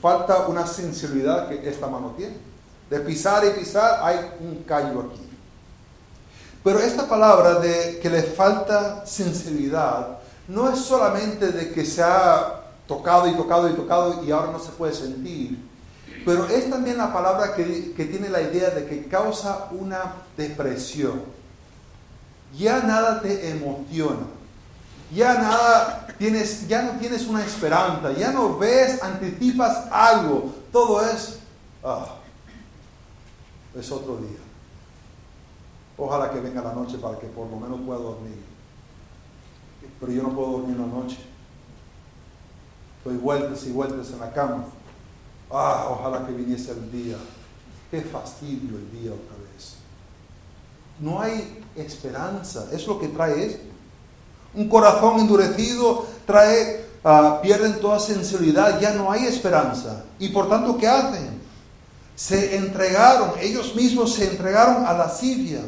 falta 0.01 0.47
una 0.47 0.65
sensibilidad 0.65 1.49
que 1.49 1.69
esta 1.69 1.87
mano 1.87 2.13
tiene. 2.17 2.37
De 2.89 2.99
pisar 3.01 3.45
y 3.45 3.59
pisar 3.59 3.99
hay 4.01 4.31
un 4.39 4.63
callo 4.63 5.01
aquí. 5.01 5.29
Pero 6.63 6.79
esta 6.79 7.07
palabra 7.07 7.55
de 7.55 7.99
que 7.99 8.09
le 8.09 8.23
falta 8.23 9.05
sensibilidad 9.05 10.19
no 10.47 10.71
es 10.71 10.79
solamente 10.79 11.51
de 11.51 11.71
que 11.71 11.85
se 11.85 12.01
ha 12.03 12.61
tocado 12.87 13.27
y 13.27 13.33
tocado 13.33 13.69
y 13.69 13.73
tocado 13.73 14.23
y 14.23 14.31
ahora 14.31 14.51
no 14.51 14.59
se 14.59 14.71
puede 14.71 14.93
sentir, 14.93 15.57
pero 16.25 16.45
es 16.47 16.69
también 16.69 16.97
la 16.97 17.11
palabra 17.11 17.55
que, 17.55 17.63
tiene 17.95 18.29
la 18.29 18.41
idea 18.41 18.69
de 18.69 18.85
que 18.85 19.07
causa 19.07 19.69
una 19.71 20.13
depresión. 20.37 21.21
Ya 22.57 22.81
nada 22.81 23.21
te 23.21 23.49
emociona. 23.49 24.27
Ya 25.13 25.33
nada 25.33 26.07
tienes, 26.17 26.67
ya 26.67 26.83
no 26.83 26.99
tienes 26.99 27.27
una 27.27 27.43
esperanza, 27.43 28.13
ya 28.13 28.31
no 28.31 28.57
ves, 28.57 29.01
anticipas 29.03 29.87
algo. 29.91 30.53
Todo 30.71 31.05
es, 31.05 31.39
ah, 31.83 32.15
es 33.77 33.91
otro 33.91 34.17
día. 34.17 34.39
Ojalá 35.97 36.31
que 36.31 36.39
venga 36.39 36.61
la 36.61 36.73
noche 36.73 36.97
para 36.97 37.19
que 37.19 37.27
por 37.27 37.49
lo 37.49 37.57
menos 37.57 37.79
pueda 37.81 37.99
dormir. 37.99 38.41
Pero 39.99 40.11
yo 40.11 40.23
no 40.23 40.29
puedo 40.29 40.51
dormir 40.51 40.77
la 40.77 40.87
noche. 40.87 41.17
Doy 43.03 43.17
vueltas 43.17 43.65
y 43.65 43.71
vueltas 43.71 44.11
en 44.11 44.19
la 44.19 44.31
cama. 44.31 44.65
Ah, 45.53 45.87
ojalá 45.89 46.25
que 46.25 46.31
viniese 46.31 46.71
el 46.71 46.91
día. 46.91 47.17
Qué 47.89 48.01
fastidio 48.01 48.77
el 48.77 48.91
día 48.91 49.11
otra 49.11 49.35
vez. 49.53 49.75
No 50.99 51.21
hay 51.21 51.61
esperanza. 51.75 52.67
Es 52.71 52.87
lo 52.87 52.99
que 52.99 53.09
trae 53.09 53.45
esto. 53.45 53.65
Un 54.53 54.69
corazón 54.69 55.19
endurecido 55.19 56.05
trae, 56.25 56.85
ah, 57.03 57.39
pierden 57.41 57.79
toda 57.79 57.99
sensibilidad, 57.99 58.79
ya 58.79 58.93
no 58.93 59.11
hay 59.11 59.25
esperanza. 59.25 60.03
Y 60.19 60.29
por 60.29 60.49
tanto, 60.49 60.77
¿qué 60.77 60.87
hacen? 60.87 61.41
Se 62.15 62.55
entregaron, 62.55 63.31
ellos 63.39 63.75
mismos 63.75 64.13
se 64.13 64.29
entregaron 64.29 64.85
a 64.85 64.93
la 64.93 65.05
lascivia. 65.05 65.61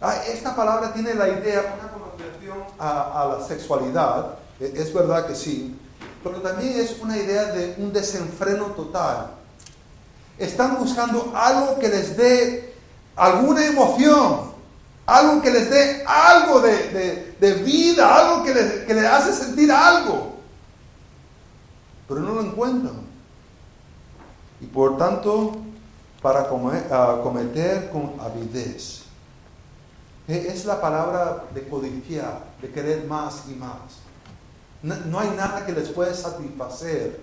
Ah, 0.00 0.16
esta 0.26 0.54
palabra 0.54 0.92
tiene 0.92 1.14
la 1.14 1.28
idea, 1.28 1.76
una 1.78 1.92
connotación 1.92 2.58
a, 2.78 3.22
a 3.22 3.38
la 3.38 3.46
sexualidad. 3.46 4.38
E, 4.60 4.72
es 4.76 4.92
verdad 4.92 5.26
que 5.26 5.34
sí 5.34 5.76
pero 6.22 6.40
también 6.40 6.78
es 6.80 6.98
una 7.00 7.16
idea 7.16 7.44
de 7.44 7.74
un 7.78 7.92
desenfreno 7.92 8.66
total. 8.66 9.32
Están 10.38 10.78
buscando 10.78 11.32
algo 11.34 11.78
que 11.78 11.88
les 11.88 12.16
dé 12.16 12.74
alguna 13.16 13.64
emoción, 13.66 14.52
algo 15.06 15.42
que 15.42 15.50
les 15.50 15.70
dé 15.70 16.04
algo 16.06 16.60
de, 16.60 17.62
vida, 17.64 18.14
algo 18.14 18.44
que 18.44 18.54
les, 18.54 18.72
que 18.84 18.94
les 18.94 19.04
hace 19.04 19.32
sentir 19.32 19.72
algo, 19.72 20.34
pero 22.06 22.20
no 22.20 22.34
lo 22.34 22.42
encuentran. 22.42 23.08
Y 24.60 24.66
por 24.66 24.98
tanto, 24.98 25.56
para 26.20 26.48
cometer 26.48 27.90
con 27.90 28.14
avidez. 28.20 29.02
E, 30.26 30.48
es 30.48 30.64
la 30.64 30.80
palabra 30.80 31.44
de 31.54 31.66
codiciar, 31.68 32.42
de 32.60 32.70
querer 32.70 33.06
más 33.06 33.44
y 33.48 33.54
más. 33.54 34.07
No, 34.82 35.18
hay 35.18 35.30
nada 35.30 35.66
que 35.66 35.72
les 35.72 35.88
pueda 35.88 36.14
satisfacer. 36.14 37.20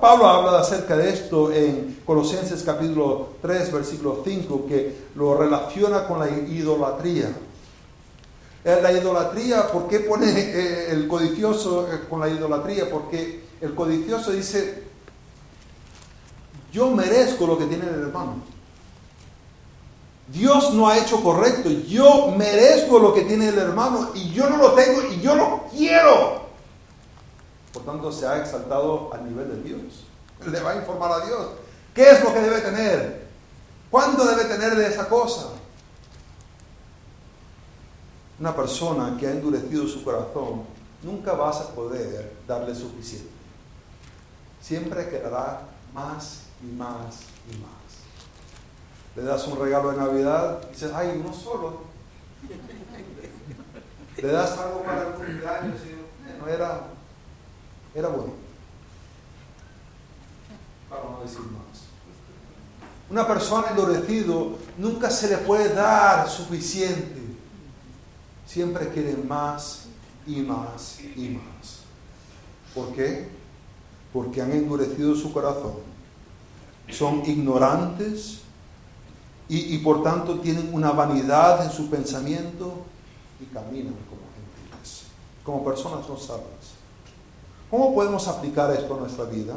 Pablo 0.00 0.26
habla 0.26 0.60
acerca 0.60 0.96
de 0.96 1.08
esto 1.08 1.52
en 1.52 2.00
Colosenses 2.04 2.62
capítulo 2.62 3.30
3, 3.42 3.72
versículo 3.72 4.22
5, 4.24 4.66
que 4.66 4.96
lo 5.14 5.36
relaciona 5.36 6.06
con 6.06 6.18
la 6.20 6.28
idolatría. 6.28 7.32
Eh, 8.64 8.78
la 8.80 8.92
idolatría, 8.92 9.66
¿por 9.72 9.88
qué 9.88 10.00
pone 10.00 10.30
eh, 10.30 10.90
el 10.90 11.08
codicioso 11.08 11.92
eh, 11.92 12.02
con 12.08 12.20
la 12.20 12.28
idolatría? 12.28 12.88
Porque 12.88 13.42
el 13.60 13.74
codicioso 13.74 14.30
dice, 14.30 14.84
yo 16.72 16.90
merezco 16.90 17.46
lo 17.46 17.58
que 17.58 17.66
tiene 17.66 17.86
el 17.88 18.02
hermano. 18.02 18.36
Dios 20.32 20.72
no 20.72 20.88
ha 20.88 20.98
hecho 20.98 21.22
correcto. 21.22 21.68
Yo 21.68 22.32
merezco 22.36 22.98
lo 22.98 23.12
que 23.12 23.22
tiene 23.22 23.48
el 23.48 23.58
hermano 23.58 24.10
y 24.14 24.32
yo 24.32 24.48
no 24.48 24.56
lo 24.56 24.72
tengo 24.72 25.02
y 25.02 25.20
yo 25.20 25.34
lo 25.34 25.64
quiero. 25.70 26.42
Por 27.72 27.84
tanto, 27.84 28.10
se 28.10 28.26
ha 28.26 28.38
exaltado 28.38 29.12
al 29.12 29.28
nivel 29.28 29.48
de 29.48 29.62
Dios. 29.62 30.04
Le 30.46 30.60
va 30.60 30.72
a 30.72 30.76
informar 30.76 31.12
a 31.12 31.26
Dios. 31.26 31.48
¿Qué 31.94 32.10
es 32.10 32.24
lo 32.24 32.32
que 32.32 32.40
debe 32.40 32.60
tener? 32.60 33.28
¿Cuánto 33.90 34.24
debe 34.24 34.44
tener 34.44 34.74
de 34.74 34.86
esa 34.86 35.06
cosa? 35.06 35.48
Una 38.40 38.56
persona 38.56 39.16
que 39.20 39.26
ha 39.26 39.30
endurecido 39.32 39.86
su 39.86 40.02
corazón, 40.02 40.62
nunca 41.02 41.34
vas 41.34 41.60
a 41.60 41.68
poder 41.68 42.32
darle 42.48 42.74
suficiente. 42.74 43.30
Siempre 44.60 45.08
quedará 45.10 45.60
más 45.92 46.40
y 46.62 46.66
más 46.74 47.20
y 47.52 47.56
más 47.58 47.81
le 49.14 49.22
das 49.22 49.46
un 49.46 49.58
regalo 49.58 49.90
de 49.90 49.98
Navidad 49.98 50.60
y 50.68 50.72
dices, 50.72 50.90
ay, 50.94 51.20
uno 51.22 51.34
solo. 51.34 51.82
Le 54.16 54.28
das 54.28 54.58
algo 54.58 54.82
para 54.82 55.08
el 55.08 55.14
cumpleaños 55.14 55.80
y 55.84 56.40
no 56.40 56.48
era, 56.48 56.86
era 57.94 58.08
bueno. 58.08 58.32
Para 60.88 61.02
no 61.02 61.20
decir 61.22 61.40
más. 61.40 61.82
Una 63.10 63.26
persona 63.26 63.68
endurecido 63.68 64.56
nunca 64.78 65.10
se 65.10 65.28
le 65.28 65.38
puede 65.38 65.74
dar 65.74 66.28
suficiente. 66.28 67.20
Siempre 68.46 68.88
quiere 68.88 69.16
más 69.16 69.86
y 70.26 70.40
más 70.40 71.00
y 71.00 71.28
más. 71.28 71.80
¿Por 72.74 72.94
qué? 72.94 73.28
Porque 74.12 74.40
han 74.40 74.52
endurecido 74.52 75.14
su 75.14 75.32
corazón. 75.32 75.74
Son 76.88 77.22
ignorantes 77.26 78.42
y, 79.54 79.78
por 79.78 80.02
tanto 80.02 80.38
tienen 80.40 80.72
una 80.72 80.92
vanidad 80.92 81.62
en 81.62 81.70
su 81.70 81.90
pensamiento 81.90 82.72
y 83.38 83.44
caminan 83.52 83.94
como 84.08 84.22
gentiles, 84.34 85.02
como 85.44 85.62
personas 85.62 86.08
no 86.08 86.16
sabias. 86.16 86.72
¿Cómo 87.70 87.94
podemos 87.94 88.26
aplicar 88.28 88.70
esto 88.72 88.94
a 88.94 89.00
nuestra 89.00 89.24
vida? 89.26 89.54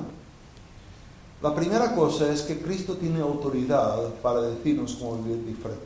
La 1.41 1.55
primera 1.55 1.95
cosa 1.95 2.29
es 2.29 2.41
que 2.41 2.59
Cristo 2.59 2.97
tiene 2.97 3.21
autoridad 3.21 4.09
para 4.21 4.41
decirnos 4.41 4.95
cómo 4.95 5.17
vivir 5.23 5.45
diferente. 5.45 5.85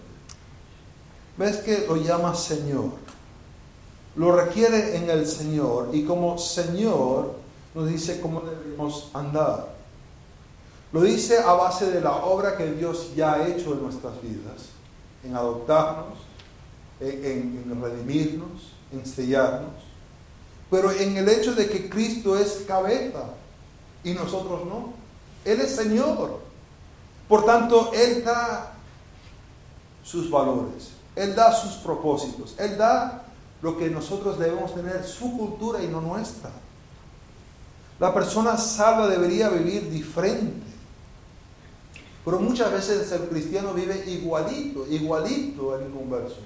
¿Ves 1.38 1.58
que 1.58 1.86
lo 1.88 1.96
llama 1.96 2.34
Señor? 2.34 2.90
Lo 4.16 4.36
requiere 4.36 4.98
en 4.98 5.08
el 5.10 5.28
Señor 5.28 5.90
y 5.94 6.04
como 6.04 6.40
Señor 6.40 7.36
nos 7.76 7.88
dice 7.88 8.20
cómo 8.22 8.42
debemos 8.42 9.12
andar. 9.14 9.79
Lo 10.92 11.02
dice 11.02 11.38
a 11.40 11.54
base 11.54 11.92
de 11.92 12.02
la 12.02 12.16
obra 12.16 12.58
que 12.58 12.72
Dios 12.72 13.16
ya 13.16 13.34
ha 13.34 13.48
hecho 13.48 13.74
en 13.74 13.84
nuestras 13.84 14.20
vidas, 14.22 14.70
en 15.24 15.36
adoptarnos, 15.36 16.18
en, 17.00 17.80
redimirnos, 17.82 18.74
en 18.92 19.06
sellarnos. 19.06 19.74
pero 20.70 20.92
en 20.92 21.18
el 21.18 21.30
hecho 21.30 21.54
de 21.54 21.70
que 21.70 21.90
Cristo 21.90 22.38
es 22.38 22.64
cabeza 22.68 23.24
y 24.04 24.14
nosotros 24.14 24.66
no. 24.66 24.94
Él 25.46 25.62
es 25.62 25.76
Señor. 25.76 26.40
Por 27.28 27.46
tanto, 27.46 27.92
Él 27.94 28.24
da 28.24 28.74
sus 30.04 30.30
valores, 30.30 30.90
Él 31.16 31.36
da 31.36 31.54
sus 31.54 31.74
propósitos, 31.76 32.56
Él 32.58 32.78
da 32.78 33.26
lo 33.62 33.78
que 33.78 33.90
nosotros 33.90 34.40
debemos 34.40 34.74
tener, 34.74 35.04
su 35.06 35.38
cultura 35.38 35.84
y 35.84 35.88
no 35.88 36.02
nuestra. 36.02 36.50
La 38.00 38.14
persona 38.14 38.58
salva 38.58 39.08
debería 39.08 39.50
vivir 39.50 39.90
diferente. 39.90 40.69
Pero 42.26 42.40
muchas 42.40 42.72
veces 42.72 43.12
el 43.12 43.22
cristiano 43.30 43.74
vive 43.74 44.04
igualito, 44.08 44.86
igualito 44.90 45.74
al 45.74 45.84
inconverso. 45.84 46.38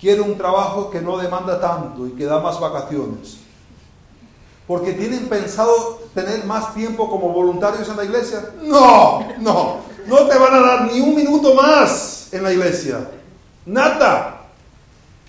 Quiere 0.00 0.20
un 0.20 0.36
trabajo 0.36 0.90
que 0.90 1.00
no 1.00 1.16
demanda 1.16 1.60
tanto 1.60 2.06
y 2.06 2.10
que 2.10 2.24
da 2.24 2.40
más 2.40 2.58
vacaciones. 2.58 3.38
Porque 4.66 4.92
tienen 4.92 5.28
pensado 5.28 6.00
tener 6.14 6.44
más 6.44 6.74
tiempo 6.74 7.08
como 7.08 7.28
voluntarios 7.28 7.88
en 7.88 7.96
la 7.96 8.04
iglesia. 8.04 8.50
No, 8.62 9.20
no, 9.38 9.76
no 10.06 10.28
te 10.28 10.38
van 10.38 10.54
a 10.54 10.60
dar 10.60 10.92
ni 10.92 11.00
un 11.00 11.14
minuto 11.14 11.54
más 11.54 12.28
en 12.32 12.42
la 12.42 12.52
iglesia. 12.52 13.08
Nada. 13.64 14.40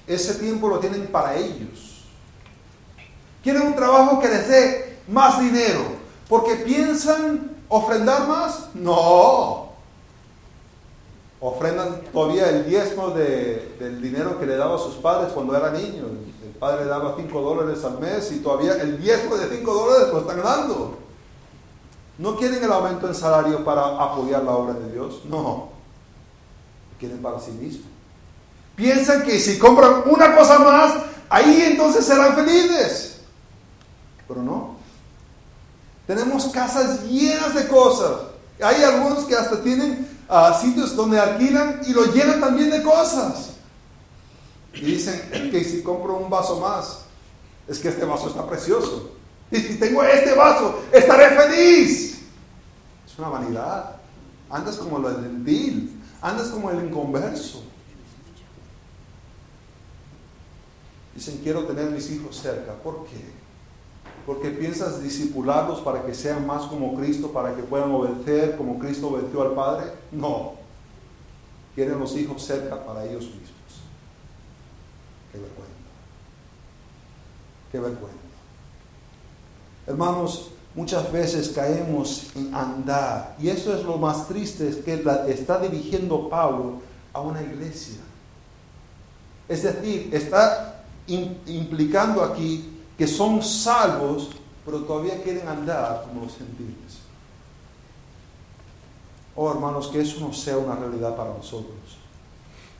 Ese 0.08 0.36
tiempo 0.36 0.68
lo 0.68 0.80
tienen 0.80 1.08
para 1.08 1.36
ellos. 1.36 2.04
Quieren 3.44 3.62
un 3.62 3.76
trabajo 3.76 4.20
que 4.20 4.28
les 4.28 4.48
dé 4.48 5.00
más 5.08 5.40
dinero. 5.40 5.84
Porque 6.28 6.56
piensan 6.56 7.53
ofrendar 7.74 8.28
más. 8.28 8.70
No. 8.74 9.70
Ofrendan 11.40 12.02
todavía 12.14 12.50
el 12.50 12.66
diezmo 12.66 13.10
del 13.10 14.02
dinero 14.02 14.40
que 14.40 14.46
le 14.46 14.56
daba 14.56 14.76
a 14.76 14.80
sus 14.80 14.96
padres 14.96 15.34
cuando 15.34 15.58
era 15.58 15.72
niño. 15.72 16.06
El 16.44 16.52
padre 16.58 16.86
le 16.86 16.90
daba 16.90 17.16
5 17.18 17.42
dólares 17.42 17.84
al 17.84 18.00
mes 18.00 18.32
y 18.32 18.40
todavía 18.40 18.76
el 18.76 19.02
diezmo 19.02 19.36
de 19.36 19.58
5 19.58 19.74
dólares 19.74 20.14
lo 20.14 20.20
están 20.20 20.42
dando. 20.42 20.98
No 22.18 22.38
quieren 22.38 22.64
el 22.64 22.72
aumento 22.72 23.08
en 23.08 23.16
salario 23.16 23.66
para 23.66 24.02
apoyar 24.02 24.44
la 24.44 24.52
obra 24.52 24.74
de 24.74 24.92
Dios. 24.92 25.26
No. 25.26 25.70
Quieren 27.00 27.22
para 27.22 27.40
sí 27.40 27.52
mismos. 27.52 27.88
Piensan 28.76 29.24
que 29.24 29.40
si 29.40 29.60
compran 29.60 30.04
una 30.06 30.36
cosa 30.36 30.60
más, 30.60 30.94
ahí 31.30 31.64
entonces 31.72 32.06
serán 32.06 32.36
felices. 32.36 33.22
Pero 34.28 34.42
no. 34.42 34.83
Tenemos 36.14 36.46
casas 36.50 37.06
llenas 37.06 37.56
de 37.56 37.68
cosas. 37.68 38.22
Hay 38.62 38.84
algunos 38.84 39.26
que 39.26 39.36
hasta 39.36 39.64
tienen 39.64 40.08
uh, 40.30 40.62
sitios 40.62 40.96
donde 40.96 41.20
alquilan 41.20 41.82
y 41.88 41.92
lo 41.92 42.06
llenan 42.14 42.40
también 42.40 42.70
de 42.70 42.84
cosas. 42.84 43.54
Y 44.76 44.82
dicen 44.82 45.20
que 45.50 45.64
si 45.64 45.82
compro 45.82 46.18
un 46.18 46.30
vaso 46.30 46.60
más, 46.60 47.00
es 47.68 47.80
que 47.80 47.90
este 47.90 48.06
vaso 48.06 48.28
está 48.28 48.48
precioso. 48.48 49.10
Y 49.50 49.58
si 49.58 49.80
tengo 49.80 50.04
este 50.04 50.36
vaso, 50.36 50.84
estaré 50.92 51.36
feliz. 51.36 52.22
Es 53.08 53.18
una 53.18 53.30
vanidad. 53.30 53.96
Andas 54.52 54.76
como 54.76 55.00
el 55.00 55.16
gentil, 55.16 56.00
andas 56.22 56.50
como 56.50 56.70
el 56.70 56.86
inconverso. 56.86 57.64
Dicen, 61.16 61.40
quiero 61.42 61.66
tener 61.66 61.90
mis 61.90 62.12
hijos 62.12 62.40
cerca. 62.40 62.74
¿Por 62.74 63.06
qué? 63.06 63.43
Porque 64.26 64.50
piensas 64.50 65.04
disipularlos 65.04 65.82
para 65.82 66.06
que 66.06 66.14
sean 66.14 66.48
más 66.48 66.64
como 66.64 66.96
Cristo, 66.96 67.32
para 67.32 67.56
que 67.56 67.64
puedan 67.64 67.92
obedecer 67.92 68.56
como 68.56 68.80
Cristo 68.80 69.10
obedeció 69.10 69.42
al 69.42 69.52
Padre. 69.52 69.92
No. 70.12 70.54
Quieren 71.76 72.00
los 72.00 72.16
hijos 72.16 72.44
cerca 72.44 72.84
para 72.86 73.04
ellos 73.04 73.26
mismos. 73.26 73.50
Qué 75.32 75.40
vergüenza. 75.40 75.74
Qué 77.72 77.80
vergüenza. 77.80 78.18
Hermanos, 79.86 80.52
muchas 80.76 81.12
veces 81.12 81.50
caemos 81.50 82.28
en 82.36 82.54
andar. 82.54 83.36
Y 83.40 83.50
eso 83.50 83.76
es 83.76 83.84
lo 83.84 83.98
más 83.98 84.28
triste, 84.28 84.70
es 84.70 84.78
que 84.78 85.04
está 85.28 85.60
dirigiendo 85.60 86.30
Pablo 86.30 86.82
a 87.12 87.22
una 87.22 87.42
iglesia. 87.42 88.00
Es 89.50 89.64
decir, 89.64 90.10
está 90.14 90.84
implicando 91.08 92.24
aquí 92.24 92.73
que 92.98 93.08
son 93.08 93.42
salvos, 93.42 94.30
pero 94.66 94.80
todavía 94.82 95.22
quieren 95.22 95.48
andar 95.48 96.04
como 96.04 96.26
los 96.26 96.38
gentiles. 96.38 97.04
Oh 99.36 99.52
hermanos, 99.52 99.88
que 99.88 100.02
eso 100.02 100.20
no 100.20 100.32
sea 100.32 100.58
una 100.58 100.76
realidad 100.76 101.16
para 101.16 101.32
nosotros. 101.34 101.76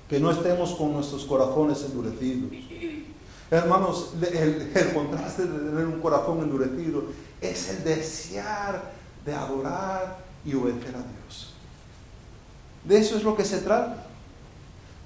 Que 0.08 0.20
no 0.20 0.30
estemos 0.30 0.74
con 0.76 0.94
nuestros 0.94 1.26
corazones 1.26 1.84
endurecidos. 1.84 2.52
Hermanos, 3.50 4.14
el, 4.22 4.92
contraste 4.94 5.44
de 5.46 5.70
tener 5.70 5.86
un 5.86 6.00
corazón 6.00 6.40
endurecido 6.40 7.04
es 7.42 7.70
el 7.70 7.84
desear 7.84 8.94
de 9.26 9.34
adorar 9.34 10.18
y 10.46 10.54
obedecer 10.54 10.96
a 10.96 11.00
Dios. 11.00 11.54
De 12.84 12.98
eso 12.98 13.18
es 13.18 13.24
lo 13.24 13.36
que 13.36 13.46
se 13.46 13.60
trata. 13.60 14.08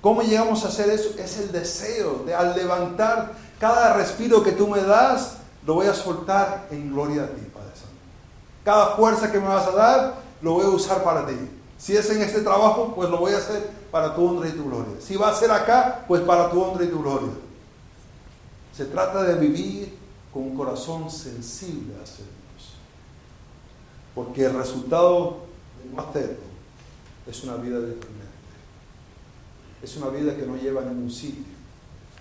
¿Cómo 0.02 0.22
llegamos 0.22 0.64
a 0.64 0.70
hacer 0.70 0.90
eso? 0.90 1.16
Es 1.18 1.38
el 1.40 1.52
deseo 1.52 2.24
de 2.26 2.34
al 2.34 2.56
levantar 2.56 3.34
cada 3.60 3.94
respiro 3.94 4.44
que 4.44 4.52
tú 4.52 4.68
me 4.68 4.82
das, 4.82 5.38
lo 5.66 5.76
voy 5.76 5.88
a 5.88 5.94
soltar 5.94 6.68
en 6.72 6.92
gloria 6.92 7.24
a 7.24 7.28
ti, 7.28 7.42
Padre 7.54 7.72
Santo. 7.74 7.96
Cada 8.64 8.96
fuerza 8.96 9.32
que 9.32 9.40
me 9.40 9.48
vas 9.48 9.68
a 9.68 9.72
dar, 9.72 10.16
lo 10.42 10.54
voy 10.54 10.66
a 10.66 10.70
usar 10.70 11.04
para 11.04 11.26
ti. 11.26 11.36
Si 11.78 11.96
es 11.96 12.10
en 12.10 12.22
este 12.22 12.42
trabajo, 12.42 12.94
pues 12.96 13.10
lo 13.10 13.18
voy 13.18 13.34
a 13.34 13.38
hacer 13.38 13.70
para 13.92 14.16
tu 14.16 14.26
honra 14.26 14.50
y 14.50 14.52
tu 14.52 14.66
gloria. 14.66 14.94
Si 15.00 15.16
va 15.16 15.30
a 15.30 15.36
ser 15.36 15.52
acá, 15.52 16.04
pues 16.08 16.22
para 16.22 16.50
tu 16.50 16.62
honra 16.62 16.86
y 16.86 16.90
tu 16.90 17.02
gloria. 17.02 17.30
Se 18.76 18.86
trata 18.86 19.24
de 19.24 19.36
vivir 19.36 19.98
con 20.32 20.44
un 20.44 20.56
corazón 20.56 21.10
sensible 21.10 21.96
hacia 22.02 22.26
Dios. 22.26 22.74
Porque 24.14 24.46
el 24.46 24.54
resultado 24.54 25.38
de 25.84 25.96
no 25.96 26.02
hacerlo 26.02 26.48
es 27.28 27.44
una 27.44 27.56
vida 27.56 27.80
deprimente. 27.80 28.28
Es 29.82 29.96
una 29.98 30.10
vida 30.10 30.36
que 30.36 30.46
no 30.46 30.56
lleva 30.56 30.82
a 30.82 30.86
ningún 30.86 31.12
sitio 31.12 31.57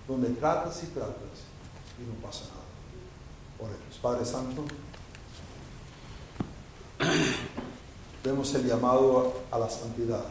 donde 0.07 0.29
tratas 0.29 0.83
y 0.83 0.87
tratas 0.87 1.47
y 1.99 2.03
no 2.03 2.13
pasa 2.25 2.45
nada. 2.45 2.63
Oremos. 3.59 3.97
Padre 4.01 4.25
Santo, 4.25 4.63
vemos 8.23 8.53
el 8.55 8.67
llamado 8.67 9.33
a 9.51 9.59
la 9.59 9.69
santidad. 9.69 10.23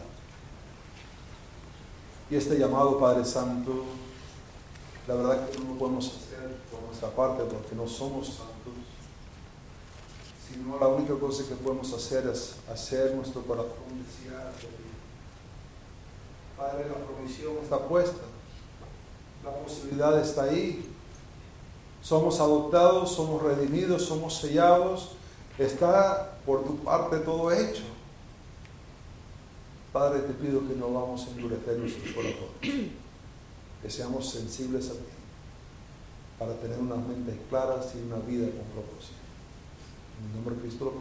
Y 2.31 2.37
este 2.37 2.59
llamado, 2.59 2.99
Padre 2.99 3.25
Santo, 3.25 3.85
la 5.07 5.15
verdad 5.15 5.49
que 5.49 5.59
no 5.59 5.75
lo 5.75 5.79
podemos 5.79 6.07
hacer 6.07 6.57
por 6.71 6.83
nuestra 6.83 7.11
parte 7.11 7.45
porque 7.45 7.75
no 7.75 7.87
somos 7.87 8.29
santos, 8.29 8.73
sino 10.49 10.79
la 10.79 10.89
única 10.89 11.15
cosa 11.15 11.45
que 11.49 11.55
podemos 11.55 11.93
hacer 11.93 12.27
es 12.29 12.57
hacer 12.73 13.15
nuestro 13.15 13.43
corazón 13.43 13.75
desear 14.05 14.53
Padre, 16.57 16.89
la 16.89 16.95
provisión 16.95 17.59
está 17.63 17.79
puesta 17.79 18.23
está 20.23 20.45
ahí. 20.45 20.85
Somos 22.03 22.39
adoptados, 22.41 23.13
somos 23.13 23.43
redimidos, 23.43 24.03
somos 24.03 24.39
sellados. 24.39 25.13
Está 25.59 26.39
por 26.45 26.65
tu 26.65 26.77
parte 26.77 27.19
todo 27.19 27.51
hecho. 27.51 27.83
Padre, 29.93 30.21
te 30.21 30.35
pido 30.35 30.61
que 30.69 30.75
no 30.75 30.93
vamos 30.93 31.27
a 31.27 31.31
endurecer 31.31 31.79
nuestros 31.79 32.15
corazones, 32.15 32.91
que 33.83 33.91
seamos 33.91 34.29
sensibles 34.29 34.91
a 34.91 34.93
ti, 34.93 34.99
para 36.39 36.53
tener 36.57 36.79
unas 36.79 36.99
mentes 36.99 37.35
claras 37.49 37.95
y 37.95 38.07
una 38.07 38.17
vida 38.17 38.47
con 38.47 38.67
propósito. 38.75 39.17
En 40.21 40.29
el 40.29 40.35
nombre 40.37 40.55
de 40.55 40.61
Cristo. 40.61 40.93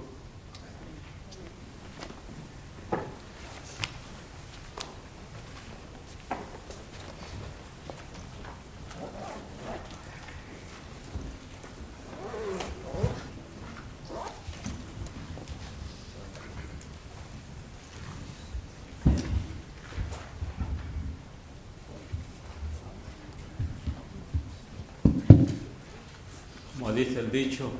dice 26.96 27.20
el 27.20 27.25
dicho, 27.36 27.72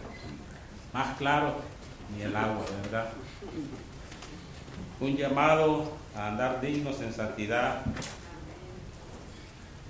más 0.94 1.18
claro 1.18 1.56
ni 2.16 2.24
el 2.24 2.36
agua, 2.36 2.66
¿verdad? 2.84 3.10
Un 5.00 5.16
llamado 5.16 5.92
a 6.16 6.28
andar 6.28 6.62
dignos 6.62 7.02
en 7.02 7.14
santidad. 7.14 7.84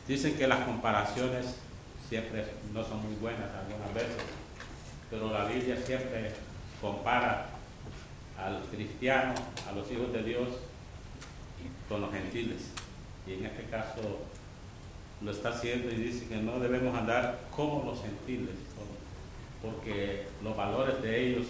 Dicen 0.08 0.36
que 0.36 0.48
las 0.48 0.60
comparaciones 0.66 1.56
siempre 2.08 2.46
no 2.74 2.84
son 2.84 3.02
muy 3.04 3.16
buenas 3.16 3.50
algunas 3.54 3.94
veces, 3.94 4.24
pero 5.10 5.32
la 5.32 5.46
Biblia 5.46 5.78
siempre 5.84 6.32
compara 6.80 7.48
al 8.38 8.62
cristiano, 8.72 9.34
a 9.68 9.72
los 9.72 9.92
hijos 9.92 10.14
de 10.14 10.24
Dios, 10.24 10.48
con 11.90 12.02
los 12.02 12.12
gentiles. 12.12 12.70
Y 13.26 13.34
en 13.34 13.46
este 13.46 13.64
caso 13.64 14.20
lo 15.22 15.32
está 15.32 15.50
haciendo 15.50 15.90
y 15.92 15.96
dice 15.96 16.28
que 16.28 16.38
no 16.38 16.60
debemos 16.60 16.96
andar 16.96 17.40
como 17.56 17.84
los 17.84 18.02
gentiles, 18.02 18.56
porque 19.62 20.28
los 20.44 20.56
valores 20.56 21.02
de 21.02 21.28
ellos 21.28 21.48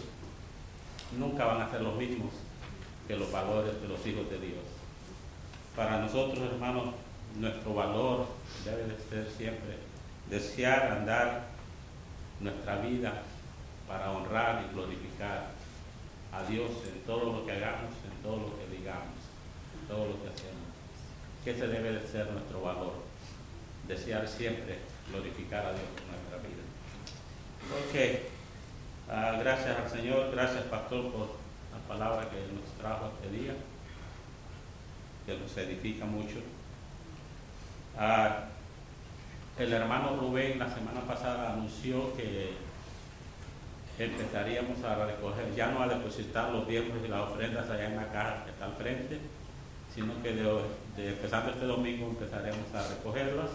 nunca 1.17 1.45
van 1.45 1.61
a 1.61 1.71
ser 1.71 1.81
los 1.81 1.95
mismos 1.95 2.31
que 3.07 3.15
los 3.15 3.31
valores 3.31 3.81
de 3.81 3.87
los 3.87 4.05
hijos 4.05 4.29
de 4.29 4.39
Dios. 4.39 4.63
Para 5.75 5.99
nosotros, 5.99 6.39
hermanos, 6.39 6.95
nuestro 7.35 7.73
valor 7.73 8.27
debe 8.63 8.83
de 8.83 8.97
ser 9.09 9.29
siempre 9.37 9.77
desear 10.29 10.91
andar 10.91 11.47
nuestra 12.39 12.77
vida 12.77 13.21
para 13.87 14.11
honrar 14.11 14.65
y 14.65 14.73
glorificar 14.73 15.51
a 16.31 16.43
Dios 16.43 16.71
en 16.85 17.01
todo 17.01 17.31
lo 17.31 17.45
que 17.45 17.51
hagamos, 17.51 17.91
en 18.03 18.23
todo 18.23 18.37
lo 18.37 18.57
que 18.57 18.75
digamos, 18.75 19.15
en 19.79 19.87
todo 19.87 20.07
lo 20.07 20.23
que 20.23 20.29
hacemos. 20.29 20.65
Que 21.43 21.51
ese 21.51 21.67
debe 21.67 21.93
de 21.93 22.07
ser 22.07 22.31
nuestro 22.31 22.61
valor, 22.61 22.93
desear 23.87 24.27
siempre 24.27 24.79
glorificar 25.09 25.65
a 25.65 25.71
Dios 25.71 25.85
en 26.01 26.11
nuestra 26.11 26.37
vida. 26.37 26.63
Ok, 27.74 27.95
ah, 29.09 29.38
gracias 29.39 29.76
al 29.78 29.89
Señor, 29.89 30.30
gracias 30.32 30.63
Pastor 30.66 31.11
por 31.11 31.30
la 31.72 31.80
palabra 31.88 32.30
que 32.30 32.38
nos 32.53 32.72
trajo 32.80 33.11
este 33.16 33.36
día, 33.36 33.55
que 35.26 35.36
nos 35.36 35.57
edifica 35.57 36.05
mucho. 36.05 36.36
Ah, 37.97 38.45
el 39.57 39.74
hermano 39.74 40.16
Rubén 40.18 40.59
la 40.59 40.72
semana 40.72 41.01
pasada 41.07 41.53
anunció 41.53 42.16
que 42.16 42.53
empezaríamos 43.97 44.84
a 44.84 45.05
recoger, 45.07 45.55
ya 45.55 45.72
no 45.72 45.82
a 45.82 45.88
depositar 45.88 46.51
los 46.51 46.68
diezmos 46.68 46.99
y 47.03 47.07
las 47.07 47.22
ofrendas 47.22 47.68
allá 47.68 47.88
en 47.88 47.95
la 47.95 48.11
caja 48.11 48.43
que 48.43 48.51
está 48.51 48.66
al 48.66 48.74
frente, 48.74 49.20
sino 49.93 50.22
que 50.22 50.34
de, 50.34 51.09
empezando 51.09 51.49
este 51.49 51.66
domingo 51.66 52.09
empezaremos 52.09 52.72
a 52.76 52.88
recogerlas. 52.89 53.49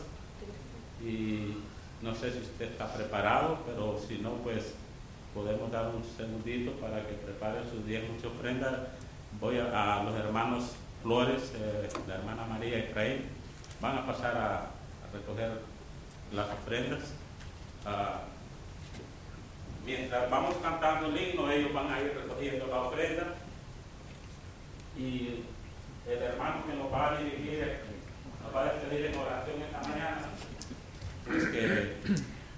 Y 1.00 1.54
no 2.02 2.14
sé 2.14 2.32
si 2.32 2.38
usted 2.38 2.72
está 2.72 2.92
preparado, 2.92 3.58
pero 3.66 3.98
si 4.06 4.18
no, 4.18 4.34
pues 4.36 4.74
podemos 5.34 5.70
dar 5.70 5.88
un 5.88 6.02
segundito 6.16 6.72
para 6.72 7.06
que 7.06 7.14
prepare 7.14 7.60
sus 7.70 7.86
diezmos 7.86 8.22
y 8.22 8.26
ofrendas. 8.26 8.72
Voy 9.40 9.58
a, 9.58 10.02
los 10.02 10.14
hermanos 10.16 10.72
Flores, 11.02 11.52
eh, 11.54 11.88
la 12.08 12.16
hermana 12.16 12.44
María 12.46 12.78
Efraín, 12.78 13.24
van 13.80 13.98
a 13.98 14.06
pasar 14.06 14.36
a, 14.36 14.70
recoger 15.12 15.60
las 16.32 16.48
ofrendas. 16.50 17.00
Ah, 17.84 18.20
mientras 19.84 20.30
vamos 20.30 20.54
cantando 20.62 21.08
el 21.08 21.20
himno, 21.20 21.50
ellos 21.50 21.72
van 21.72 21.92
a 21.92 22.00
ir 22.00 22.14
recogiendo 22.14 22.66
la 22.66 22.82
ofrenda. 22.82 23.34
Y 24.96 25.42
el 26.06 26.22
hermano 26.22 26.66
que 26.66 26.74
nos 26.74 26.92
va 26.92 27.10
a 27.10 27.18
dirigir, 27.18 27.80
nos 28.42 28.54
va 28.54 28.62
a 28.62 28.72
despedir 28.72 29.06
en 29.06 29.16
oración 29.16 29.62
esta 29.62 29.88
mañana, 29.88 30.28
que 31.30 31.96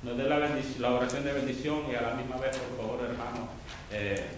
nos 0.03 0.16
dé 0.16 0.25
la, 0.25 0.39
la, 0.39 0.91
oración 0.95 1.25
de 1.25 1.33
bendición 1.33 1.83
y 1.91 1.95
a 1.95 2.03
la 2.03 2.14
misma 2.14 2.37
vez, 2.37 2.57
por 2.57 2.87
favor, 2.87 3.05
hermano, 3.05 3.49
eh, 3.91 4.31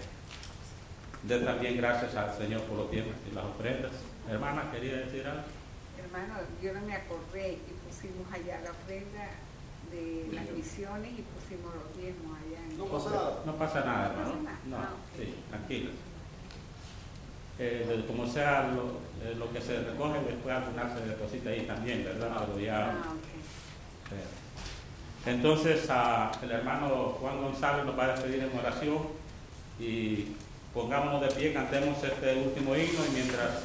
dé 1.23 1.39
también 1.39 1.77
gracias 1.77 2.15
al 2.15 2.35
Señor 2.37 2.61
por 2.63 2.77
los 2.77 2.91
tiempos 2.91 3.13
y 3.29 3.33
las 3.33 3.45
ofrendas. 3.45 3.91
Hermana, 4.29 4.71
¿quería 4.71 4.97
decir 4.97 5.25
algo? 5.25 5.43
Hermano, 5.97 6.35
yo 6.61 6.73
no 6.73 6.81
me 6.81 6.95
acordé 6.95 7.53
y 7.53 7.87
pusimos 7.87 8.31
allá 8.31 8.61
la 8.61 8.71
ofrenda 8.71 9.29
de 9.91 10.29
las 10.33 10.49
misiones 10.51 11.11
y 11.17 11.23
pusimos 11.23 11.73
los 11.73 11.97
diezmos 11.97 12.37
allá. 12.37 12.63
En 12.69 12.77
no 12.77 12.85
pasa 12.85 13.09
nada. 13.09 13.43
No 13.45 13.55
pasa 13.55 13.79
nada, 13.85 14.05
hermano. 14.11 14.35
No, 14.67 14.77
ah, 14.77 14.89
sí, 15.17 15.33
tranquilo. 15.49 15.91
Eh, 17.57 18.03
como 18.05 18.27
sea 18.27 18.67
lo, 18.75 18.99
eh, 19.23 19.33
lo, 19.37 19.51
que 19.53 19.61
se 19.61 19.79
recoge 19.81 20.19
después 20.27 20.53
al 20.53 20.65
final 20.65 20.93
se 20.93 21.07
deposita 21.07 21.49
ahí 21.49 21.61
también, 21.65 22.03
¿verdad? 22.03 22.29
Ah, 22.35 22.45
Pero 22.45 22.59
ya, 22.59 22.91
ah, 22.91 23.13
okay. 23.13 23.41
Entonces 25.25 25.89
el 26.43 26.51
hermano 26.51 27.17
Juan 27.19 27.41
González 27.41 27.85
nos 27.85 27.97
va 27.97 28.05
a 28.05 28.07
despedir 28.13 28.43
en 28.43 28.57
oración 28.57 28.99
y 29.79 30.35
pongámonos 30.73 31.21
de 31.21 31.27
pie, 31.27 31.53
cantemos 31.53 32.03
este 32.03 32.35
último 32.35 32.75
himno 32.75 32.99
y 33.09 33.13
mientras 33.13 33.61